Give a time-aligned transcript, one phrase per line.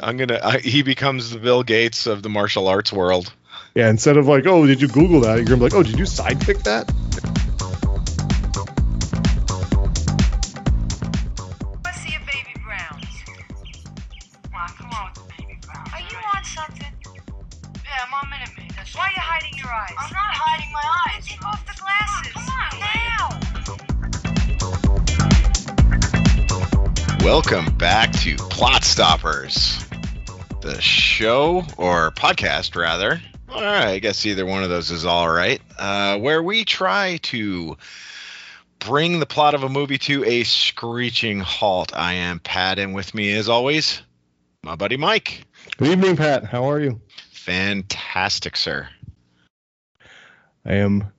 [0.00, 0.40] I'm gonna.
[0.42, 3.32] I, he becomes the Bill Gates of the martial arts world.
[3.74, 5.36] Yeah, instead of like, oh, did you Google that?
[5.36, 6.88] You're gonna be like, oh, did you sidekick that?
[11.84, 13.04] Let's see your baby browns.
[14.44, 15.90] Come on, come on with the baby browns.
[15.92, 16.86] Are you on something?
[17.84, 18.72] Yeah, I'm on Minute Maid.
[18.94, 19.94] Why are you hiding your eyes?
[19.98, 21.26] I'm not hiding my eyes.
[21.26, 22.32] Take off the glasses.
[22.34, 23.40] Come on, now.
[27.24, 29.84] Welcome back to Plot Stoppers,
[30.68, 33.22] the show or podcast rather.
[33.48, 35.62] All right, I guess either one of those is all right.
[35.78, 37.78] Uh, where we try to
[38.78, 41.96] bring the plot of a movie to a screeching halt.
[41.96, 44.02] I am Pat, and with me, as always,
[44.62, 45.46] my buddy Mike.
[45.78, 46.44] Good evening, Pat.
[46.44, 47.00] How are you?
[47.32, 48.86] Fantastic, sir.
[50.66, 51.10] I am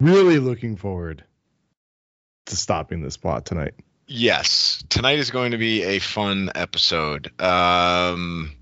[0.00, 1.22] really looking forward
[2.46, 3.74] to stopping this plot tonight.
[4.08, 7.30] Yes, tonight is going to be a fun episode.
[7.40, 8.55] Um,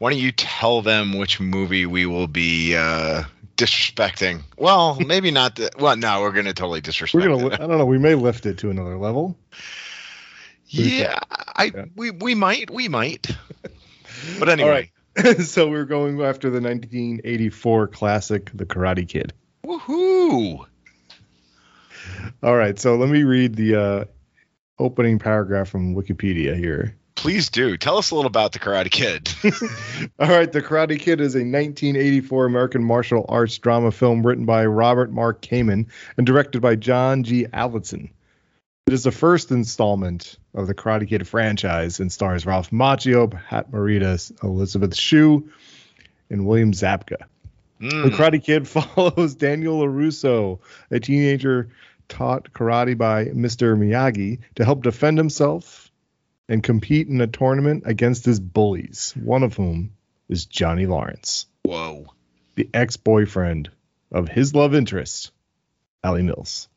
[0.00, 3.24] why don't you tell them which movie we will be uh,
[3.58, 4.40] disrespecting?
[4.56, 5.56] Well, maybe not.
[5.56, 7.22] The, well, no, we're going to totally disrespect.
[7.22, 7.46] We're gonna.
[7.48, 7.52] it.
[7.60, 7.84] I don't know.
[7.84, 9.38] We may lift it to another level.
[10.72, 11.18] Yeah,
[11.56, 11.84] I Yeah.
[11.96, 13.26] we we might we might.
[14.38, 15.40] But anyway, right.
[15.40, 19.32] so we're going after the 1984 classic, The Karate Kid.
[19.66, 20.64] woohoo!
[22.42, 22.78] All right.
[22.78, 24.04] So let me read the uh,
[24.78, 26.96] opening paragraph from Wikipedia here.
[27.20, 29.28] Please do tell us a little about the Karate Kid.
[30.18, 34.64] All right, The Karate Kid is a 1984 American martial arts drama film written by
[34.64, 37.44] Robert Mark Kamen and directed by John G.
[37.44, 38.08] Avildsen.
[38.86, 43.70] It is the first installment of the Karate Kid franchise and stars Ralph Macchio, Pat
[43.70, 45.50] Morita, Elizabeth Shue,
[46.30, 47.18] and William Zabka.
[47.80, 50.58] The Mm, Karate Kid follows Daniel LaRusso,
[50.90, 51.68] a teenager
[52.08, 53.76] taught karate by Mr.
[53.78, 55.89] Miyagi to help defend himself
[56.50, 59.92] and compete in a tournament against his bullies, one of whom
[60.28, 62.12] is Johnny Lawrence, whoa!
[62.56, 63.70] the ex boyfriend
[64.12, 65.30] of his love interest,
[66.02, 66.68] Allie Mills.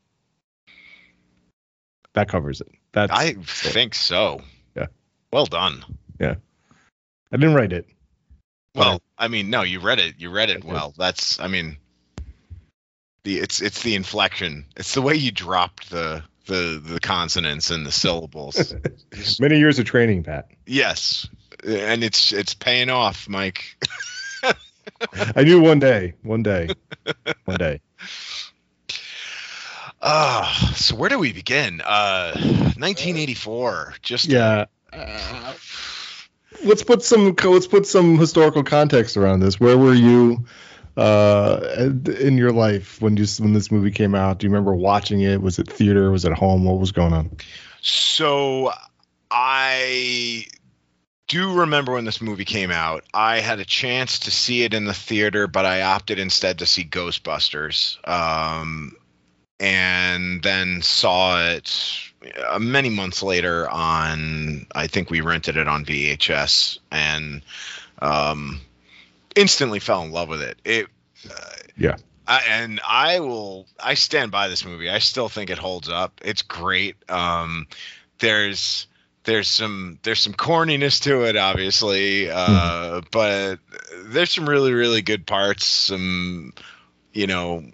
[2.14, 2.68] That covers it.
[2.92, 4.40] That's I think so.
[4.76, 4.86] Yeah.
[5.32, 5.84] Well done.
[6.20, 6.36] Yeah.
[7.32, 7.88] I didn't write it.
[8.76, 10.14] Well, I mean, no, you read it.
[10.18, 10.94] You read it well.
[10.96, 11.78] That's, I mean,
[13.24, 14.66] the it's it's the inflection.
[14.76, 18.74] It's the way you dropped the the the consonants and the syllables.
[19.40, 20.48] Many years of training, Pat.
[20.66, 21.28] yes,
[21.66, 23.76] and it's it's paying off, Mike.
[25.36, 26.68] I knew one day, one day,
[27.44, 27.80] one day.
[30.06, 31.80] Ah, so where do we begin?
[31.80, 33.94] Uh, 1984.
[34.02, 34.66] Just Yeah.
[34.92, 35.54] Uh,
[36.62, 39.58] let's put some let's put some historical context around this.
[39.58, 40.44] Where were you
[40.96, 41.60] uh,
[42.20, 44.38] in your life when you when this movie came out?
[44.38, 45.40] Do you remember watching it?
[45.40, 46.10] Was it theater?
[46.10, 46.64] Was it home?
[46.64, 47.36] What was going on?
[47.80, 48.72] So
[49.30, 50.46] I
[51.28, 53.04] do remember when this movie came out.
[53.12, 56.66] I had a chance to see it in the theater, but I opted instead to
[56.66, 57.96] see Ghostbusters.
[58.08, 58.96] Um,
[59.60, 61.72] and then saw it
[62.48, 64.66] uh, many months later on.
[64.74, 67.42] I think we rented it on VHS and
[68.02, 68.60] um,
[69.34, 70.58] instantly fell in love with it.
[70.64, 70.86] It.
[71.28, 71.96] Uh, Yeah.
[72.26, 73.66] I, and I will.
[73.78, 74.88] I stand by this movie.
[74.88, 76.20] I still think it holds up.
[76.24, 76.96] It's great.
[77.10, 77.66] Um,
[78.18, 78.86] there's
[79.24, 83.58] there's some there's some corniness to it, obviously, uh, but
[84.04, 85.66] there's some really really good parts.
[85.66, 86.54] Some
[87.12, 87.64] you know,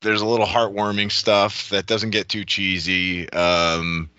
[0.00, 3.30] there's a little heartwarming stuff that doesn't get too cheesy.
[3.30, 4.10] Um,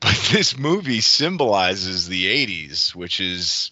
[0.00, 3.70] but this movie symbolizes the 80s, which is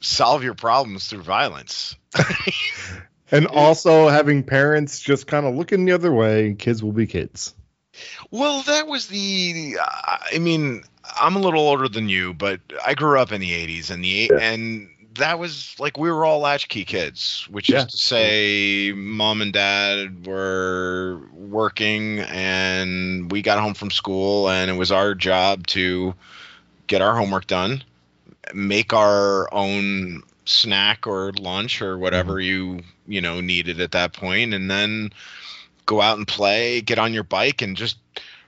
[0.00, 1.96] solve your problems through violence.
[3.32, 6.54] And also having parents just kind of looking the other way.
[6.54, 7.54] Kids will be kids.
[8.30, 9.78] Well, that was the.
[9.82, 10.84] uh, I mean,
[11.20, 14.30] I'm a little older than you, but I grew up in the '80s, and the
[14.32, 14.38] Yeah.
[14.38, 17.78] and that was like we were all latchkey kids, which Yeah.
[17.78, 24.70] is to say, mom and dad were working, and we got home from school, and
[24.70, 26.14] it was our job to
[26.86, 27.82] get our homework done,
[28.54, 32.78] make our own snack or lunch or whatever mm-hmm.
[32.78, 35.10] you you know needed at that point, and then
[35.86, 37.96] go out and play, get on your bike, and just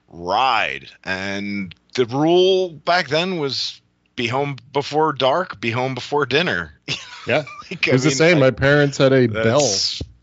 [0.08, 0.90] ride.
[1.04, 3.80] And the rule back then was
[4.16, 6.74] be home before dark, be home before dinner.
[7.26, 7.44] Yeah.
[7.70, 8.36] Like, It was I the same.
[8.38, 9.70] I- My parents had a bell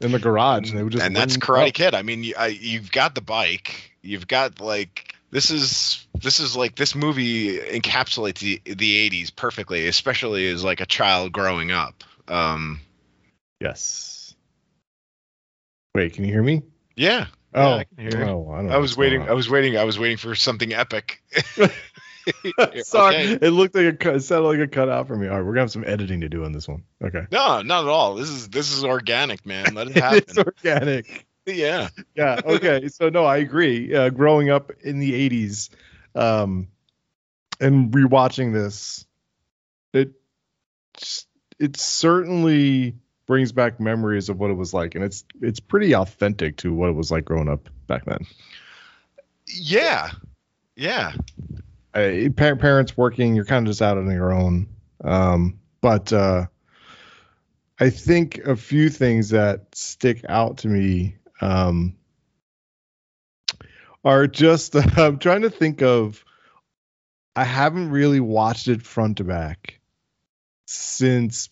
[0.02, 1.74] in the garage, and they would just and that's Karate.
[1.74, 1.94] Kid.
[1.94, 6.56] I mean, you, I, you've got the bike, you've got like this is this is
[6.56, 12.06] like this movie encapsulates the the 80s perfectly, especially as like a child growing up.
[12.30, 12.80] Um,
[13.60, 14.34] Yes.
[15.94, 16.62] Wait, can you hear me?
[16.96, 17.28] yeah.
[17.54, 19.22] Oh, I can hear oh, I, don't I was waiting.
[19.24, 19.78] I was waiting.
[19.78, 21.22] I was waiting for something epic.
[22.84, 23.38] Sorry, Okay.
[23.42, 24.16] it looked like a cut.
[24.16, 25.28] It sounded like a cutout for me.
[25.28, 26.84] All right, we're gonna have some editing to do on this one.
[27.04, 28.16] Okay, No, not at all.
[28.16, 29.74] This is this is organic, man.
[29.74, 30.18] Let it happen.
[30.28, 31.25] it's organic.
[31.46, 31.90] Yeah.
[32.16, 32.40] Yeah.
[32.44, 32.88] Okay.
[32.90, 33.94] so no, I agree.
[33.94, 35.70] Uh, growing up in the '80s,
[36.16, 36.68] um,
[37.60, 39.06] and rewatching this,
[39.94, 40.14] it
[41.60, 42.96] it certainly
[43.28, 46.90] brings back memories of what it was like, and it's it's pretty authentic to what
[46.90, 48.26] it was like growing up back then.
[49.48, 50.12] Yeah.
[50.76, 51.14] Yeah.
[51.94, 54.68] uh, pa- parents working, you're kind of just out on your own.
[55.04, 56.48] Um, but uh,
[57.80, 61.96] I think a few things that stick out to me um,
[64.04, 66.24] are just I'm trying to think of.
[67.36, 69.80] I haven't really watched it front to back
[70.68, 71.50] since.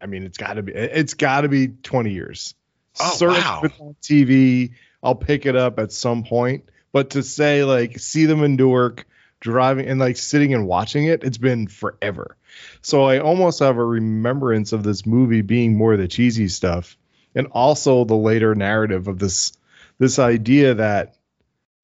[0.00, 0.72] I mean, it's got to be.
[0.72, 2.54] It's got to be 20 years.
[3.00, 3.62] Oh, Certainly wow.
[3.80, 4.72] on TV,
[5.02, 6.68] I'll pick it up at some point.
[6.92, 9.06] But to say like see them in Newark
[9.40, 12.36] driving and like sitting and watching it, it's been forever.
[12.82, 16.96] So I almost have a remembrance of this movie being more the cheesy stuff,
[17.34, 19.52] and also the later narrative of this
[19.98, 21.16] this idea that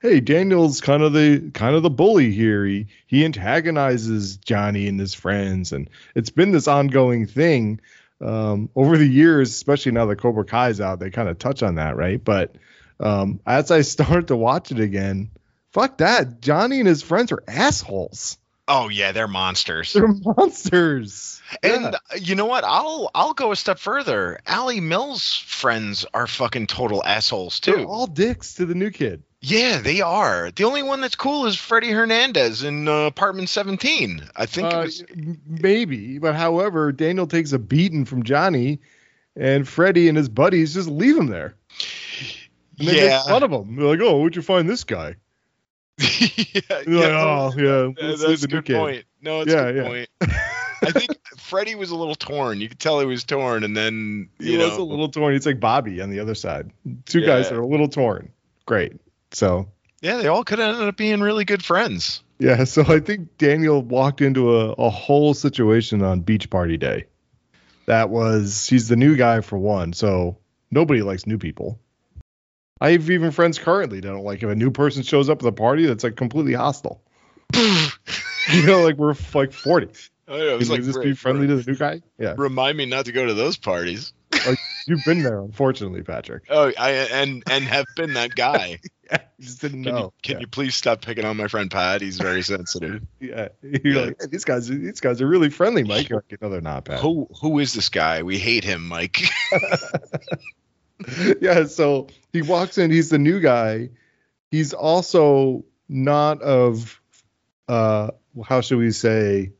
[0.00, 2.64] hey, Daniel's kind of the kind of the bully here.
[2.64, 7.80] He he antagonizes Johnny and his friends, and it's been this ongoing thing
[8.20, 11.00] um, over the years, especially now that Cobra Kai's out.
[11.00, 12.22] They kind of touch on that, right?
[12.22, 12.56] But
[13.00, 15.30] um, as I start to watch it again,
[15.72, 16.40] fuck that.
[16.40, 18.38] Johnny and his friends are assholes.
[18.66, 19.94] Oh yeah, they're monsters.
[19.94, 21.37] They're monsters.
[21.62, 22.16] And Yeah.
[22.20, 22.64] you know what?
[22.64, 24.38] I'll I'll go a step further.
[24.46, 27.72] Allie Mills' friends are fucking total assholes too.
[27.72, 29.22] they're all dicks to the new kid.
[29.40, 30.50] yeah, they are.
[30.50, 34.28] The only one that's cool is Freddie Hernandez in uh, Apartment 17.
[34.36, 35.04] I think it Uh, was
[35.46, 38.80] maybe, but however, Daniel takes a beating from Johnny,
[39.36, 41.54] and Freddie and his buddies just leave him there.
[42.78, 43.18] And they yeah.
[43.18, 43.76] make fun of him.
[43.76, 45.14] They're like, "Oh, where'd you find this guy?"
[45.98, 49.04] yeah, And they're like, "Oh, yeah, Yeah, that's a good kid." point.
[49.22, 49.88] No, it's Yeah, a good yeah.
[49.88, 50.08] point.
[50.82, 51.10] I think
[51.48, 52.60] Freddie was a little torn.
[52.60, 54.68] You could tell he was torn, and then he know.
[54.68, 55.32] was a little torn.
[55.32, 56.70] He's like Bobby on the other side.
[57.06, 57.26] Two yeah.
[57.26, 58.30] guys that are a little torn.
[58.66, 59.00] Great.
[59.32, 59.68] So
[60.02, 62.22] yeah, they all could end ended up being really good friends.
[62.38, 62.64] Yeah.
[62.66, 67.06] So I think Daniel walked into a, a whole situation on beach party day.
[67.86, 69.94] That was he's the new guy for one.
[69.94, 70.36] So
[70.70, 71.80] nobody likes new people.
[72.80, 75.42] I have even friends currently that don't like if a new person shows up at
[75.44, 77.00] the party that's like completely hostile.
[77.54, 79.88] you know, like we're like 40.
[80.28, 82.02] Oh, yeah, it was Can like, we just be friendly to the new guy?
[82.18, 82.34] Yeah.
[82.36, 84.12] Remind me not to go to those parties.
[84.46, 86.44] Like, you've been there, unfortunately, Patrick.
[86.50, 88.80] Oh, I and and have been that guy.
[89.10, 89.98] yeah, just didn't can know.
[89.98, 90.40] You, can yeah.
[90.40, 92.02] you please stop picking on my friend Pat?
[92.02, 93.02] He's very sensitive.
[93.20, 94.00] yeah, you're yeah.
[94.02, 94.68] like hey, these guys.
[94.68, 96.08] These guys are really friendly, Mike.
[96.08, 97.00] You're like, no, they're not, Pat.
[97.00, 98.22] Who who is this guy?
[98.22, 99.22] We hate him, Mike.
[101.40, 101.64] yeah.
[101.64, 102.90] So he walks in.
[102.90, 103.90] He's the new guy.
[104.50, 107.00] He's also not of,
[107.66, 108.10] uh,
[108.44, 109.52] how should we say?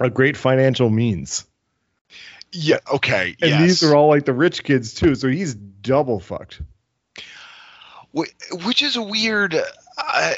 [0.00, 1.46] A great financial means.
[2.52, 2.78] yeah.
[2.92, 3.36] Okay.
[3.40, 3.60] And yes.
[3.60, 5.14] these are all like the rich kids too.
[5.14, 6.60] So he's double fucked.
[8.12, 9.54] Which is a weird.
[9.96, 10.32] Uh,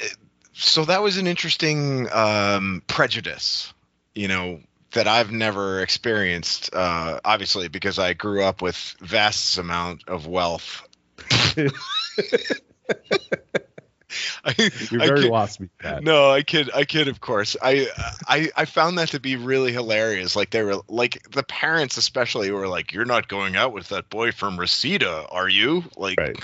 [0.53, 3.73] so that was an interesting um, prejudice,
[4.15, 4.61] you know,
[4.93, 6.75] that I've never experienced.
[6.75, 10.83] Uh, obviously, because I grew up with vast amount of wealth.
[14.45, 16.03] I, You're I very lost me, Pat.
[16.03, 16.71] No, I kid.
[16.75, 17.09] I kid.
[17.09, 17.57] Of course.
[17.63, 17.89] I,
[18.27, 20.37] I I found that to be really hilarious.
[20.37, 24.11] Like they were like the parents, especially, were like, "You're not going out with that
[24.11, 26.37] boy from Reseda, are you?" Like, Right.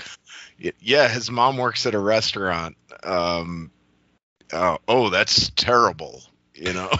[0.79, 2.77] yeah, his mom works at a restaurant.
[3.03, 3.71] Um,
[4.53, 6.23] oh, oh, that's terrible.
[6.53, 6.89] You know.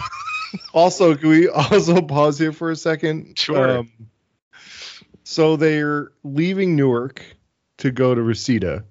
[0.72, 3.38] Also, can we also pause here for a second?
[3.38, 3.80] Sure.
[3.80, 3.92] Um,
[5.22, 7.22] so they're leaving Newark
[7.78, 8.84] to go to Reseda.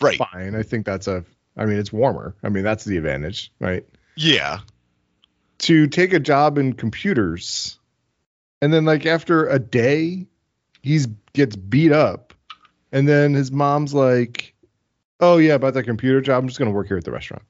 [0.00, 0.18] Right.
[0.18, 0.54] Fine.
[0.54, 1.24] I think that's a.
[1.56, 2.34] I mean, it's warmer.
[2.42, 3.84] I mean, that's the advantage, right?
[4.16, 4.60] yeah.
[5.60, 7.80] To take a job in computers,
[8.62, 10.24] and then like after a day,
[10.82, 12.32] he's gets beat up,
[12.92, 14.54] and then his mom's like,
[15.18, 16.44] "Oh yeah, about that computer job.
[16.44, 17.42] I'm just gonna work here at the restaurant."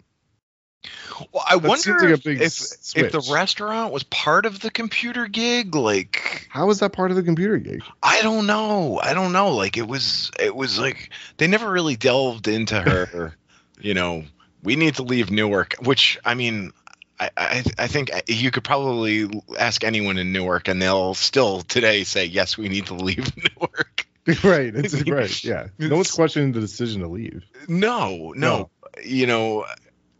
[1.32, 5.26] Well, I That wonder like if, if, if the restaurant was part of the computer
[5.26, 5.74] gig.
[5.74, 7.82] Like, How is that part of the computer gig?
[8.02, 9.00] I don't know.
[9.02, 9.54] I don't know.
[9.54, 13.34] Like it was it was like they never really delved into her,
[13.80, 14.24] you know,
[14.62, 16.72] we need to leave Newark, which I mean
[17.18, 22.04] I, I I think you could probably ask anyone in Newark and they'll still today
[22.04, 24.06] say yes we need to leave Newark.
[24.44, 24.74] right.
[24.74, 25.44] It's right.
[25.44, 25.68] Yeah.
[25.78, 27.44] No one's questioning the decision to leave.
[27.66, 28.58] No, no.
[28.58, 28.70] No.
[29.02, 29.64] You know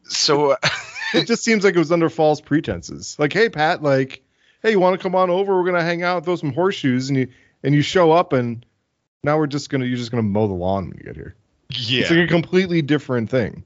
[0.08, 0.56] so
[1.14, 3.16] it just seems like it was under false pretenses.
[3.18, 4.22] Like, hey Pat, like,
[4.62, 5.56] hey, you want to come on over?
[5.56, 7.28] We're gonna hang out, throw some horseshoes, and you
[7.62, 8.64] and you show up, and
[9.22, 11.34] now we're just gonna you're just gonna mow the lawn when you get here.
[11.70, 13.64] Yeah, it's like a completely different thing.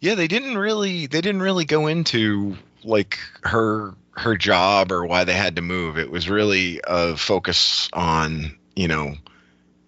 [0.00, 5.24] Yeah, they didn't really they didn't really go into like her her job or why
[5.24, 5.98] they had to move.
[5.98, 9.14] It was really a focus on, you know,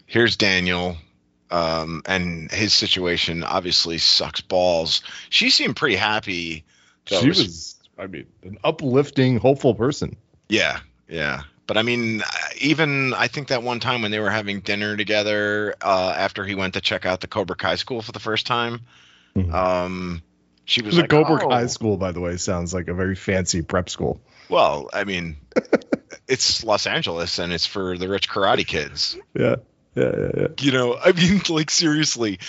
[0.07, 0.97] here's Daniel
[1.51, 5.03] um and his situation obviously sucks balls.
[5.31, 6.65] She seemed pretty happy.
[7.09, 7.21] Though.
[7.21, 10.17] She was, I mean, an uplifting, hopeful person.
[10.49, 11.43] Yeah, yeah.
[11.67, 12.27] But I mean, uh,
[12.61, 16.55] even I think that one time when they were having dinner together uh, after he
[16.57, 18.81] went to check out the Cobra Kai school for the first time,
[19.37, 19.55] Mhm.
[19.55, 20.23] um,
[20.65, 23.15] she was The like, Cobra "Oh." High School, by the way, sounds like a very
[23.15, 24.21] fancy prep school.
[24.49, 25.37] Well, I mean,
[26.27, 29.17] it's Los Angeles and it's for the rich karate kids.
[29.35, 29.57] Yeah,
[29.95, 30.47] yeah, yeah, yeah.
[30.59, 32.41] You know, I mean, like seriously,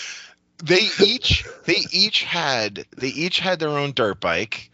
[0.64, 4.72] they each they each had they each had their own dirt bike,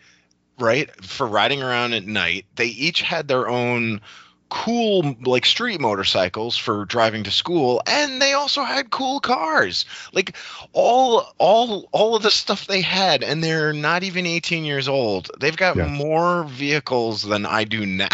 [0.60, 2.46] right, for riding around at night.
[2.56, 4.02] They each had their own
[4.50, 10.38] cool like street motorcycles for driving to school and they also had cool cars like
[10.72, 15.30] all all all of the stuff they had and they're not even 18 years old
[15.38, 15.88] they've got Yeah.
[15.90, 18.08] more vehicles than i do now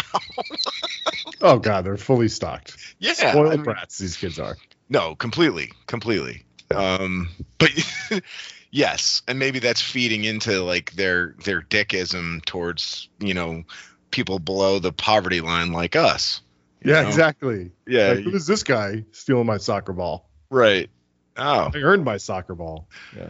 [1.42, 2.78] Oh god, they're fully stocked.
[2.98, 4.00] yeah Spoiled I mean- brats.
[4.00, 4.58] These kids are.
[4.90, 6.46] No, completely, completely.
[6.72, 7.72] Um, but
[8.72, 13.64] yes, and maybe that's feeding into like their their dickism towards you know
[14.12, 16.42] people below the poverty line like us.
[16.84, 17.08] Yeah, know?
[17.08, 17.72] exactly.
[17.88, 20.30] Yeah, Like, who's this guy stealing my soccer ball?
[20.50, 20.90] right.
[21.36, 22.88] Oh, I earned my soccer ball.
[23.18, 23.30] Yeah.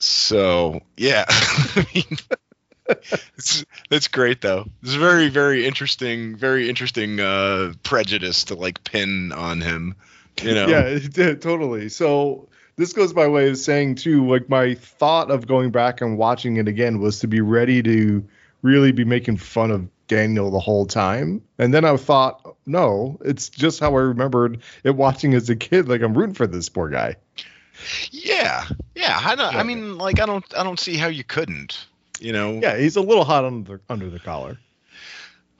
[0.00, 2.16] so yeah, I mean,
[3.36, 4.66] it's, that's great though.
[4.82, 9.94] It's a very very interesting, very interesting uh, prejudice to like pin on him.
[10.42, 10.66] You know.
[10.66, 11.88] Yeah, it did, totally.
[11.88, 16.18] So this goes by way of saying too, like my thought of going back and
[16.18, 18.26] watching it again was to be ready to
[18.62, 21.42] really be making fun of Daniel the whole time.
[21.58, 25.88] And then I thought, no, it's just how I remembered it watching as a kid.
[25.88, 27.16] Like I'm rooting for this poor guy.
[28.10, 29.20] Yeah, yeah.
[29.22, 29.54] I don't.
[29.54, 30.44] I mean, like, I don't.
[30.56, 31.86] I don't see how you couldn't.
[32.20, 32.60] You know.
[32.62, 34.58] Yeah, he's a little hot under under the collar.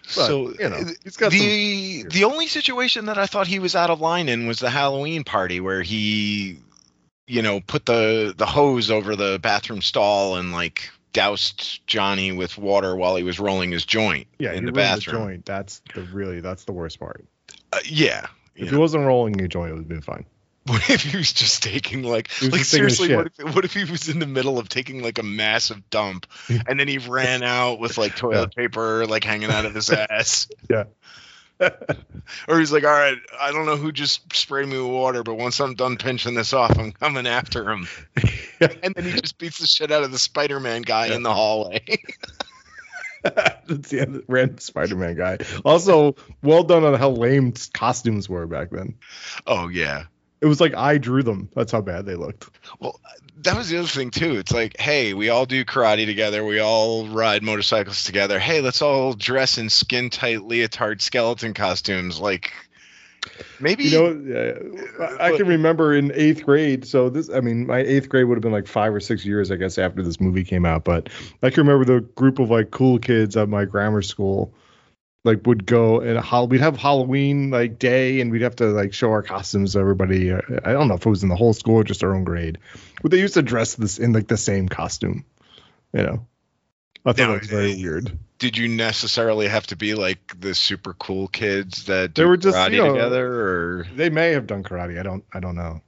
[0.04, 1.40] But, so you know, he's got some.
[1.40, 4.70] the the only situation that I thought he was out of line in was the
[4.70, 6.58] Halloween party where he,
[7.26, 12.58] you know, put the the hose over the bathroom stall and like doused Johnny with
[12.58, 15.22] water while he was rolling his joint Yeah, in he the bathroom.
[15.22, 15.46] joint.
[15.46, 17.24] That's the really that's the worst part.
[17.72, 18.26] Uh, yeah.
[18.56, 18.70] If know.
[18.72, 20.26] he wasn't rolling a joint, it would have been fine.
[20.68, 23.64] What if he was just taking like like just taking a seriously what if what
[23.66, 26.96] if he was in the middle of taking like a massive dump and then he
[26.96, 30.48] ran out with like toilet paper like hanging out of his ass?
[30.70, 30.84] Yeah.
[32.48, 35.34] or he's like all right I don't know who just sprayed me with water but
[35.34, 37.86] once I'm done pinching this off I'm coming after him.
[38.60, 41.84] And then he just beats the shit out of the Spider-Man guy in the hallway.
[43.22, 45.38] That's the random Spider-Man guy.
[45.64, 48.94] Also, well done on how lame costumes were back then.
[49.46, 50.04] oh yeah
[50.44, 51.48] It was like I drew them.
[51.54, 52.50] That's how bad they looked.
[52.78, 53.00] Well,
[53.38, 54.34] that was the other thing too.
[54.34, 56.44] It's like, hey, we all do karate together.
[56.44, 58.38] We all ride motorcycles together.
[58.38, 62.20] Hey, let's all dress in skin tight leotard skeleton costumes.
[62.20, 62.52] Like,
[63.58, 63.84] maybe.
[63.84, 66.86] You know, I I can remember in eighth grade.
[66.86, 69.50] So this, I mean, my eighth grade would have been like five or six years,
[69.50, 70.84] I guess, after this movie came out.
[70.84, 71.08] But
[71.42, 74.52] I can remember the group of like cool kids at my grammar school,
[75.24, 79.10] like would go and we'd have Halloween like day, and we'd have to like show
[79.10, 80.30] our costumes to everybody.
[80.30, 82.24] Uh, I don't know if it was in the whole school or just our own
[82.24, 82.58] grade,
[83.02, 85.24] but they used to dress this in like the same costume.
[85.92, 86.26] You know,
[87.06, 88.18] I thought Now, that was very uh, weird.
[88.38, 92.56] Did you necessarily have to be like the super cool kids that They were just,
[92.56, 94.98] karate you know- together, or They may have done karate.
[94.98, 95.24] I don't.
[95.32, 95.80] I don't know.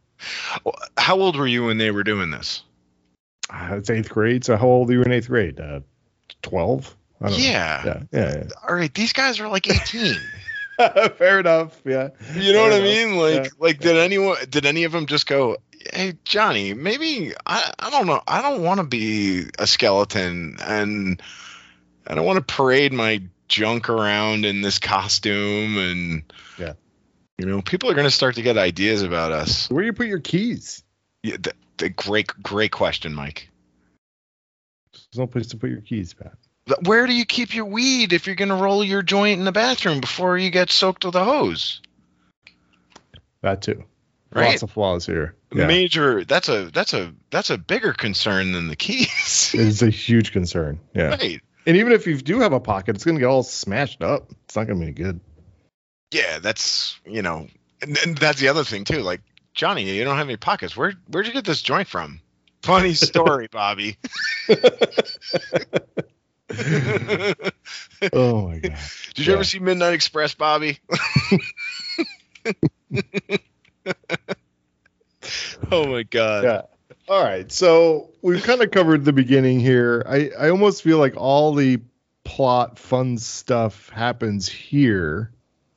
[0.97, 2.63] how old were you when they were doing this?
[3.51, 4.45] Uh, it's eighth grade.
[4.45, 5.61] So how old were you in eighth grade?
[5.61, 5.81] Uh,
[6.43, 6.85] Twelve.
[6.89, 7.06] Know.
[7.21, 7.85] Yeah.
[7.85, 8.03] Yeah.
[8.13, 8.45] Yeah.
[8.69, 10.17] All right, these guys are like 18.
[11.17, 11.81] Fair enough.
[11.85, 12.09] Yeah.
[12.35, 13.17] You know what I mean?
[13.17, 13.49] Like, Yeah.
[13.59, 15.57] like did anyone, did any of them just go,
[15.93, 21.23] "Hey, Johnny, maybe I, I don't know, I don't want to be a skeleton, and
[22.07, 26.23] I don't want to parade my junk around in this costume, and
[26.59, 26.75] Yeah.
[27.39, 29.71] you know, people are gonna start to get ideas about us.
[29.71, 30.83] Where do you put your keys?
[31.23, 33.49] Yeah, the, the great, great question, Mike.
[34.93, 36.35] There's no place to put your keys, Pat.
[36.83, 40.01] Where do you keep your weed if you're gonna roll your joint in the bathroom
[40.01, 41.81] before you get soaked with a hose?
[43.43, 43.85] That too.
[44.33, 44.51] Right.
[44.51, 45.37] Lots of flaws here.
[45.55, 45.67] Yeah.
[45.67, 46.25] Major.
[46.25, 49.55] That's a that's a that's a bigger concern than the keys.
[49.55, 50.81] It's a huge concern.
[50.93, 51.11] Yeah.
[51.11, 51.41] right.
[51.67, 54.31] And even if you do have a pocket, it's gonna get all smashed up.
[54.45, 55.21] It's not gonna be good.
[56.11, 57.47] Yeah, that's you know,
[57.81, 59.01] and, and that's the other thing too.
[59.03, 59.21] Like
[59.55, 60.77] Johnny, you don't have any pockets.
[60.77, 62.21] Where where'd you get this joint from?
[62.63, 63.99] Funny story, Bobby.
[68.13, 68.77] Oh my god.
[69.15, 70.79] Did you ever see Midnight Express, Bobby?
[75.73, 76.45] oh my god.
[76.45, 76.63] Yeah.
[77.09, 80.05] All right, so we've kind of covered the beginning here.
[80.09, 81.81] I, I almost feel like all the
[82.25, 85.33] plot fun stuff happens here,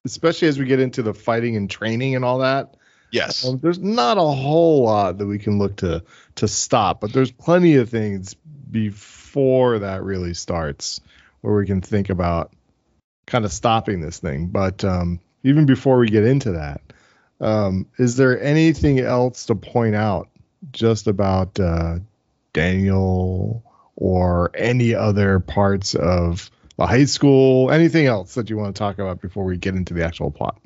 [0.06, 2.76] especially as we get into the fighting and training and all that.
[3.12, 3.48] Yes.
[3.48, 6.04] Um, there's not a whole lot that we can look to
[6.36, 11.02] to stop, but there's plenty of things before that really starts
[11.42, 12.52] where we can think about
[13.26, 14.48] kind of stopping this thing.
[14.48, 16.82] But um, even before we get into that,
[17.42, 20.30] um, is there anything else to point out
[20.72, 22.00] just about uh,
[22.54, 23.64] Daniel
[23.96, 27.72] or any other parts of the high school?
[27.72, 30.60] Anything else that you want to talk about before we get into the actual plot?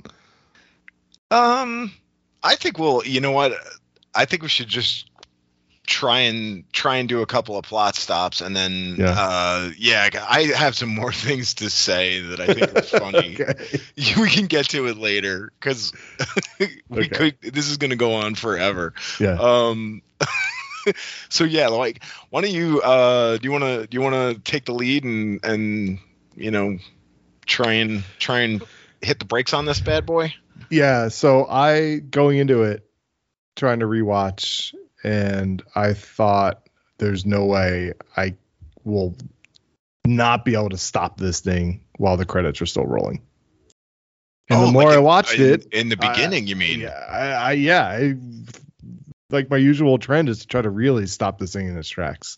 [1.30, 1.92] Um,
[2.42, 3.06] I think we'll.
[3.06, 3.54] You know what?
[4.16, 5.10] I think we should just
[5.86, 9.10] try and try and do a couple of plot stops, and then Yeah.
[9.18, 13.38] uh, yeah, I have some more things to say that I think are funny.
[13.40, 13.80] Okay.
[14.22, 15.92] we can get to it later because
[16.90, 17.08] we Okay.
[17.10, 17.54] could.
[17.54, 18.94] This is going to go on forever.
[19.20, 19.38] Yeah.
[19.40, 20.02] Um.
[21.30, 22.82] so yeah, like, why don't you?
[22.82, 23.88] Uh, do you want to?
[23.88, 26.00] Do you want to take the lead and and
[26.36, 26.78] you know,
[27.46, 28.64] try and try and
[29.02, 30.34] hit the brakes on this bad boy?
[30.70, 32.86] Yeah, so I going into it
[33.56, 36.68] trying to rewatch and I thought
[36.98, 38.36] there's no way I
[38.84, 39.16] will
[40.06, 43.22] not be able to stop this thing while the credits are still rolling.
[44.50, 46.48] And Oh, the more like I watched in, it, in the I- beginning.
[46.48, 46.82] you mean?
[46.82, 48.16] yeah, I, I yeah, I,
[49.30, 52.38] like my usual trend is to try to really stop this thing in its tracks.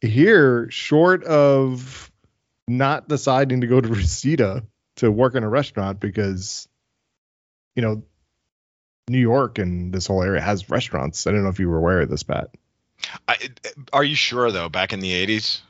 [0.00, 2.10] Here, short of
[2.68, 4.64] not deciding to go to Reseda
[4.96, 6.68] to work in a restaurant because,
[7.74, 8.02] you know,
[9.08, 11.26] New York and this whole area has restaurants.
[11.26, 12.50] I don't know if you were aware of this, Pat.
[13.26, 13.36] I,
[13.92, 14.68] are you sure though?
[14.68, 15.60] Back in the '80s,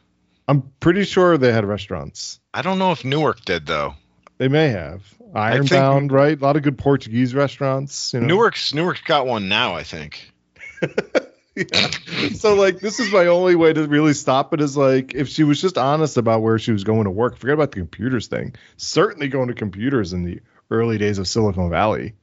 [0.46, 2.40] I'm pretty sure they had restaurants.
[2.54, 3.94] I don't know if Newark did though.
[4.38, 5.02] They may have
[5.34, 6.40] Ironbound, right?
[6.40, 8.12] A lot of good Portuguese restaurants.
[8.12, 8.26] You know?
[8.26, 10.32] Newark's Newark's got one now, I think.
[11.58, 11.90] Yeah.
[12.34, 15.42] So like this is my only way to really stop it is like if she
[15.42, 17.36] was just honest about where she was going to work.
[17.36, 18.54] Forget about the computers thing.
[18.76, 20.40] Certainly going to computers in the
[20.70, 22.14] early days of Silicon Valley.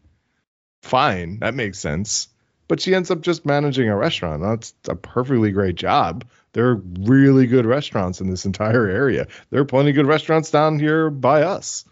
[0.86, 2.28] Fine, that makes sense.
[2.68, 4.44] But she ends up just managing a restaurant.
[4.44, 6.26] That's a perfectly great job.
[6.54, 9.28] There are really good restaurants in this entire area.
[9.50, 11.86] There are plenty of good restaurants down here by us.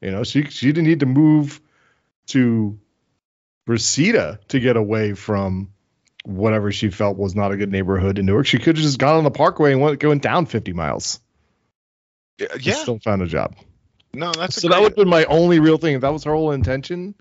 [0.00, 1.60] You know, she she didn't need to move
[2.28, 2.78] to
[3.66, 5.72] Reseda to get away from
[6.24, 8.46] whatever she felt was not a good neighborhood in Newark.
[8.46, 11.18] She could have just gone on the parkway and went going down 50 miles.
[12.38, 12.76] Yeah, and.
[12.76, 13.56] Still found a job.
[14.14, 15.96] no, that's so that would have been my only real thing.
[15.96, 17.16] If that was her whole intention,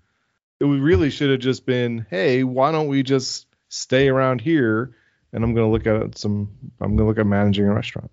[0.59, 4.95] it really should have just been, hey, why don't we just stay around here?
[5.33, 6.49] And I'm gonna look at some.
[6.79, 8.09] I'm gonna look at managing a restaurant.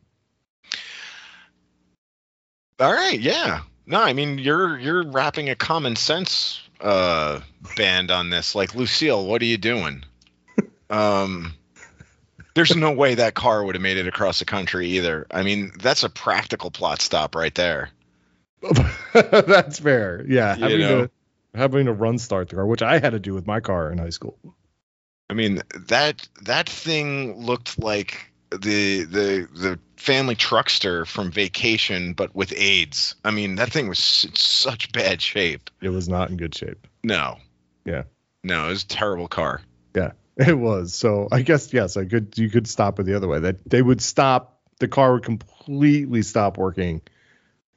[2.81, 3.61] All right, yeah.
[3.87, 7.41] No, I mean you're you're wrapping a common sense uh
[7.77, 8.55] band on this.
[8.55, 10.05] Like Lucille, what are you doing?
[10.91, 11.55] um
[12.55, 15.27] there's no way that car would have made it across the country either.
[15.31, 17.91] I mean, that's a practical plot stop right there.
[19.15, 20.23] That's fair.
[20.29, 21.07] Yeah, You having know.
[21.07, 21.11] to
[21.55, 23.99] having to run start the car, which I had to do with my car in
[23.99, 24.39] high school.
[25.31, 32.35] I mean, that that thing looked like the the the family truckster from Vacation, but
[32.35, 33.15] with AIDS.
[33.25, 35.71] I mean, that thing was in such bad shape.
[35.81, 36.87] It was not in good shape.
[37.03, 37.39] No.
[37.85, 38.03] Yeah.
[38.45, 39.63] No, it was a terrible car.
[39.95, 40.95] Yeah, it was.
[40.95, 43.39] So I guess yes, I could you could stop it the other way.
[43.41, 47.03] That they would stop the car would completely stop working,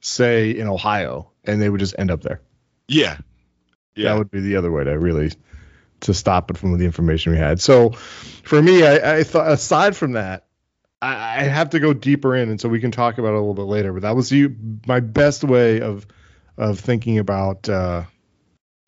[0.00, 2.40] say in Ohio, and they would just end up there.
[2.88, 3.18] Yeah.
[3.96, 4.10] Yeah.
[4.10, 5.32] That would be the other way to really
[6.00, 7.60] to stop it from the information we had.
[7.60, 10.46] So for me, I, I thought aside from that,
[11.00, 13.38] I, I have to go deeper in, and so we can talk about it a
[13.38, 13.92] little bit later.
[13.92, 14.54] But that was you
[14.86, 16.06] my best way of
[16.56, 18.04] of thinking about uh,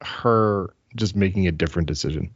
[0.02, 2.34] her just making a different decision,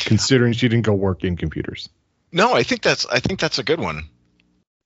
[0.00, 1.88] considering she didn't go work in computers.
[2.32, 4.08] No, I think that's I think that's a good one.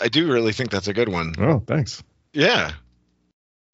[0.01, 1.35] I do really think that's a good one.
[1.39, 2.03] Oh, thanks.
[2.33, 2.73] Yeah.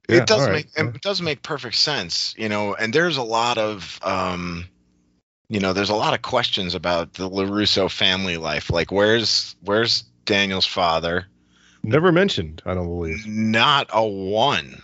[0.08, 0.88] Yeah, it does right, make yeah.
[0.88, 4.66] it does make perfect sense, you know, and there's a lot of um
[5.48, 8.70] you know, there's a lot of questions about the LaRusso family life.
[8.70, 11.26] Like where's where's Daniel's father?
[11.82, 12.62] Never mentioned.
[12.66, 13.26] I don't believe.
[13.26, 14.82] Not a one.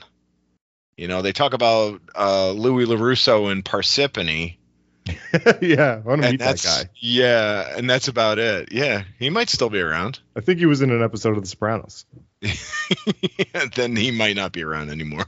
[0.96, 4.56] You know, they talk about uh Louis LaRusso and Parsippany.
[5.60, 6.88] yeah, I want to meet that guy.
[6.96, 8.70] yeah, and that's about it.
[8.70, 9.02] Yeah.
[9.18, 10.20] He might still be around.
[10.36, 12.06] I think he was in an episode of The Sopranos.
[13.76, 15.26] then he might not be around anymore.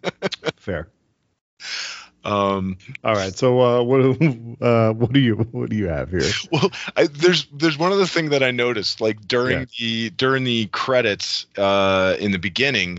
[0.56, 0.88] Fair.
[2.24, 3.34] um All right.
[3.34, 4.00] So uh, what
[4.60, 6.22] uh, what do you what do you have here?
[6.52, 9.64] well I, there's there's one other thing that i noticed like during Yeah.
[9.78, 12.98] the during the credits uh in the beginning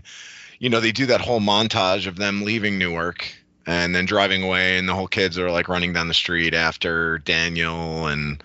[0.60, 3.28] you know they do that whole montage of them leaving newark
[3.66, 7.18] and then driving away and the whole kids are like running down the street after
[7.20, 8.42] daniel and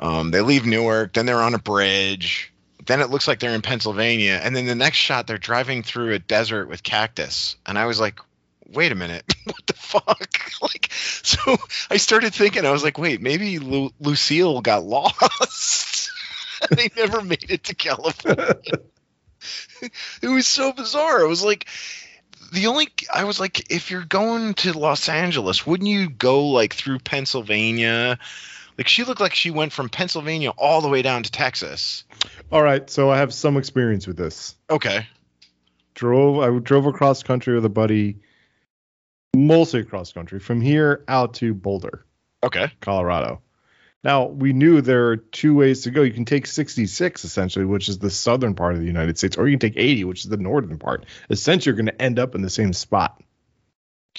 [0.00, 2.52] Um, they leave Newark, then they're on a bridge.
[2.88, 6.14] Then it looks like they're in Pennsylvania, and then the next shot they're driving through
[6.14, 8.18] a desert with cactus, and I was like,
[8.66, 11.58] "Wait a minute, what the fuck?" like, so
[11.90, 16.10] I started thinking, I was like, "Wait, maybe Lu- Lucille got lost.
[16.70, 18.56] they never made it to California."
[20.22, 21.20] it was so bizarre.
[21.20, 21.68] It was like
[22.52, 26.72] the only I was like, if you're going to Los Angeles, wouldn't you go like
[26.72, 28.18] through Pennsylvania?
[28.78, 32.04] Like she looked like she went from Pennsylvania all the way down to Texas.
[32.50, 34.54] All right, so I have some experience with this.
[34.70, 35.06] Okay.
[35.94, 38.18] Drove I drove across country with a buddy,
[39.34, 42.06] mostly across country from here out to Boulder,
[42.42, 42.70] Okay.
[42.80, 43.42] Colorado.
[44.04, 46.02] Now we knew there are two ways to go.
[46.02, 49.48] You can take 66 essentially, which is the southern part of the United States, or
[49.48, 51.04] you can take 80, which is the northern part.
[51.30, 53.20] Essentially, you're going to end up in the same spot.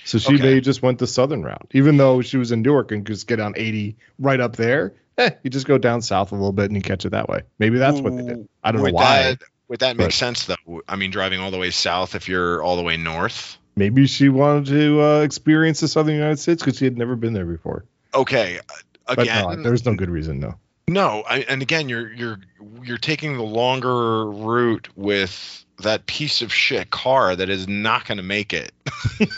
[0.04, 0.44] So she Okay.
[0.44, 3.28] may just went the southern route, even though she was in Newark and could just
[3.28, 4.94] get on 80 right up there.
[5.20, 7.42] Eh, you just go down south a little bit and you catch it that way.
[7.60, 8.48] Maybe that's what they did.
[8.64, 9.24] I don't know why.
[9.24, 10.82] That, would that make but- sense though?
[10.88, 13.58] I mean, driving all the way south if you're all the way north.
[13.76, 17.34] Maybe she wanted to uh, experience the southern United States because she had never been
[17.34, 17.86] there before.
[18.14, 18.60] Okay.
[19.06, 20.56] But Again, no, there's no good reason, no.
[20.88, 22.40] No, I, and again, you're you're
[22.82, 28.18] you're taking the longer route with that piece of shit car that is not going
[28.18, 28.72] to make it.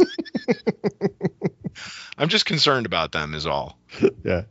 [2.18, 3.78] I'm just concerned about them, is all.
[4.24, 4.44] Yeah.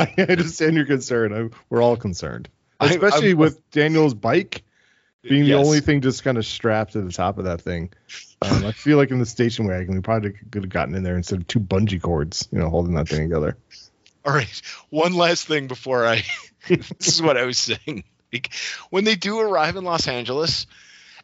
[0.00, 1.32] I understand your concern.
[1.32, 2.48] I, we're all concerned.
[2.80, 4.62] Especially I'm- with Daniel's bike
[5.22, 7.90] being the only thing just kind of strapped to the top of that thing.
[8.42, 11.16] Um, I feel like in the station wagon, we probably could have gotten in there
[11.16, 13.56] instead of two bungee cords, you know, holding that thing together.
[14.24, 16.22] All right, one last thing before I.
[16.68, 18.04] this is what I was saying.
[18.32, 18.50] Like,
[18.90, 20.66] when they do arrive in Los Angeles,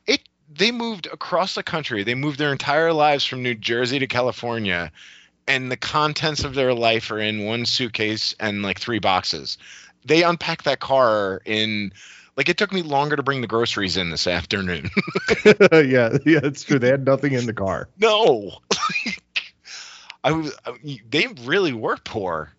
[0.07, 0.21] it
[0.53, 2.03] they moved across the country.
[2.05, 4.93] They moved their entire lives from New Jersey to California,
[5.48, 9.59] and the contents of their life are in one suitcase and like three boxes.
[10.04, 11.92] They unpack that car in.
[12.37, 14.90] Like it took me longer to bring the groceries in this afternoon.
[15.72, 16.78] yeah, yeah, it's true.
[16.78, 17.88] They had nothing in the car.
[17.98, 18.59] no,
[20.24, 20.54] I was.
[20.66, 22.52] I- They really were poor.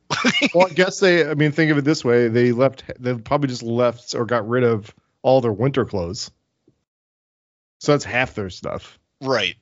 [0.56, 2.28] Well, I guess they, I mean, think of it this way.
[2.28, 6.32] They left, they probably just left or got rid of all their winter clothes.
[7.80, 8.98] So that's half their stuff.
[9.22, 9.56] Right.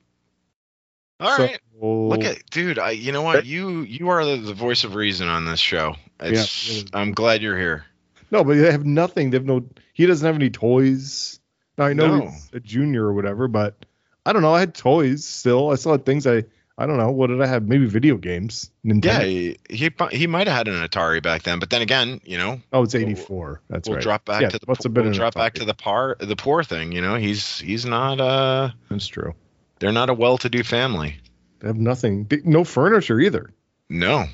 [1.20, 1.58] All right.
[1.80, 3.44] Look at dude, I you know what?
[3.44, 5.96] You you are the, the voice of reason on this show.
[6.20, 6.86] It's, really.
[6.94, 7.84] I'm glad you're here.
[8.30, 9.30] No, but they have nothing.
[9.30, 9.64] They have no.
[9.92, 11.38] He doesn't have any toys.
[11.78, 12.28] Now I know No.
[12.30, 13.84] he's a junior or whatever, but
[14.24, 14.54] I don't know.
[14.54, 15.70] I had toys still.
[15.70, 16.26] I still had things.
[16.26, 16.44] I
[16.78, 17.10] I don't know.
[17.10, 17.68] What did I have?
[17.68, 18.70] Maybe video games.
[18.84, 19.04] Nintendo.
[19.04, 22.36] Yeah, he he, he might have had an Atari back then, but then again, you
[22.38, 23.60] know, Oh, it's eighty four.
[23.68, 24.02] That's we'll right.
[24.02, 26.36] drop back Yeah, to the must have been we'll drop back to the par the
[26.36, 26.92] poor thing.
[26.92, 29.34] You know, he's he's not uh That's true.
[29.78, 31.18] they're not a well-to-do family.
[31.60, 32.28] They have nothing.
[32.44, 33.50] No furniture either.
[33.88, 34.26] No.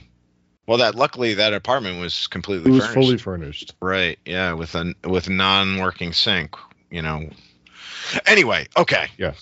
[0.67, 2.71] Well, that luckily that apartment was completely.
[2.71, 2.95] It was furnished.
[2.95, 3.75] fully furnished.
[3.81, 4.19] Right.
[4.25, 6.57] Yeah, with a with non-working sink,
[6.91, 7.29] you know.
[8.27, 9.09] Anyway, okay.
[9.19, 9.35] Yeah.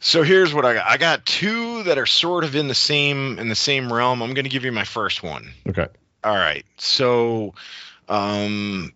[0.00, 0.86] So here's what I got.
[0.86, 4.22] I got two that are sort of in the same in the same realm.
[4.22, 5.52] I'm going to give you my first one.
[5.68, 5.86] Okay.
[6.24, 6.64] All right.
[6.78, 7.54] So
[8.08, 8.92] um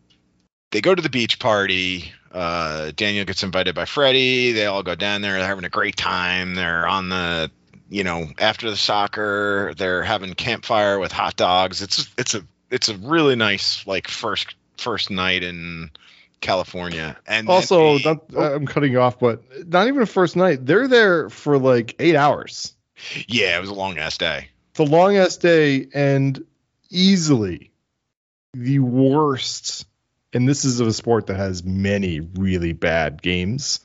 [0.70, 2.12] they go to the beach party.
[2.32, 4.52] Uh Daniel gets invited by Freddie.
[4.52, 5.34] They all go down there.
[5.34, 6.54] They're having a great time.
[6.54, 7.50] They're on the
[7.94, 11.80] you know, after the soccer, they're having campfire with hot dogs.
[11.80, 15.92] It's it's a it's a really nice like first first night in
[16.40, 17.16] California.
[17.24, 18.54] And Also, they- not, oh.
[18.56, 20.66] I'm cutting you off, but not even a first night.
[20.66, 22.74] They're there for like eight hours.
[23.28, 24.48] yeah, it was a long ass day.
[24.72, 26.44] It's a long ass day and
[26.90, 27.70] easily
[28.54, 29.86] the worst.
[30.32, 33.78] And this is a sport that has many really bad games,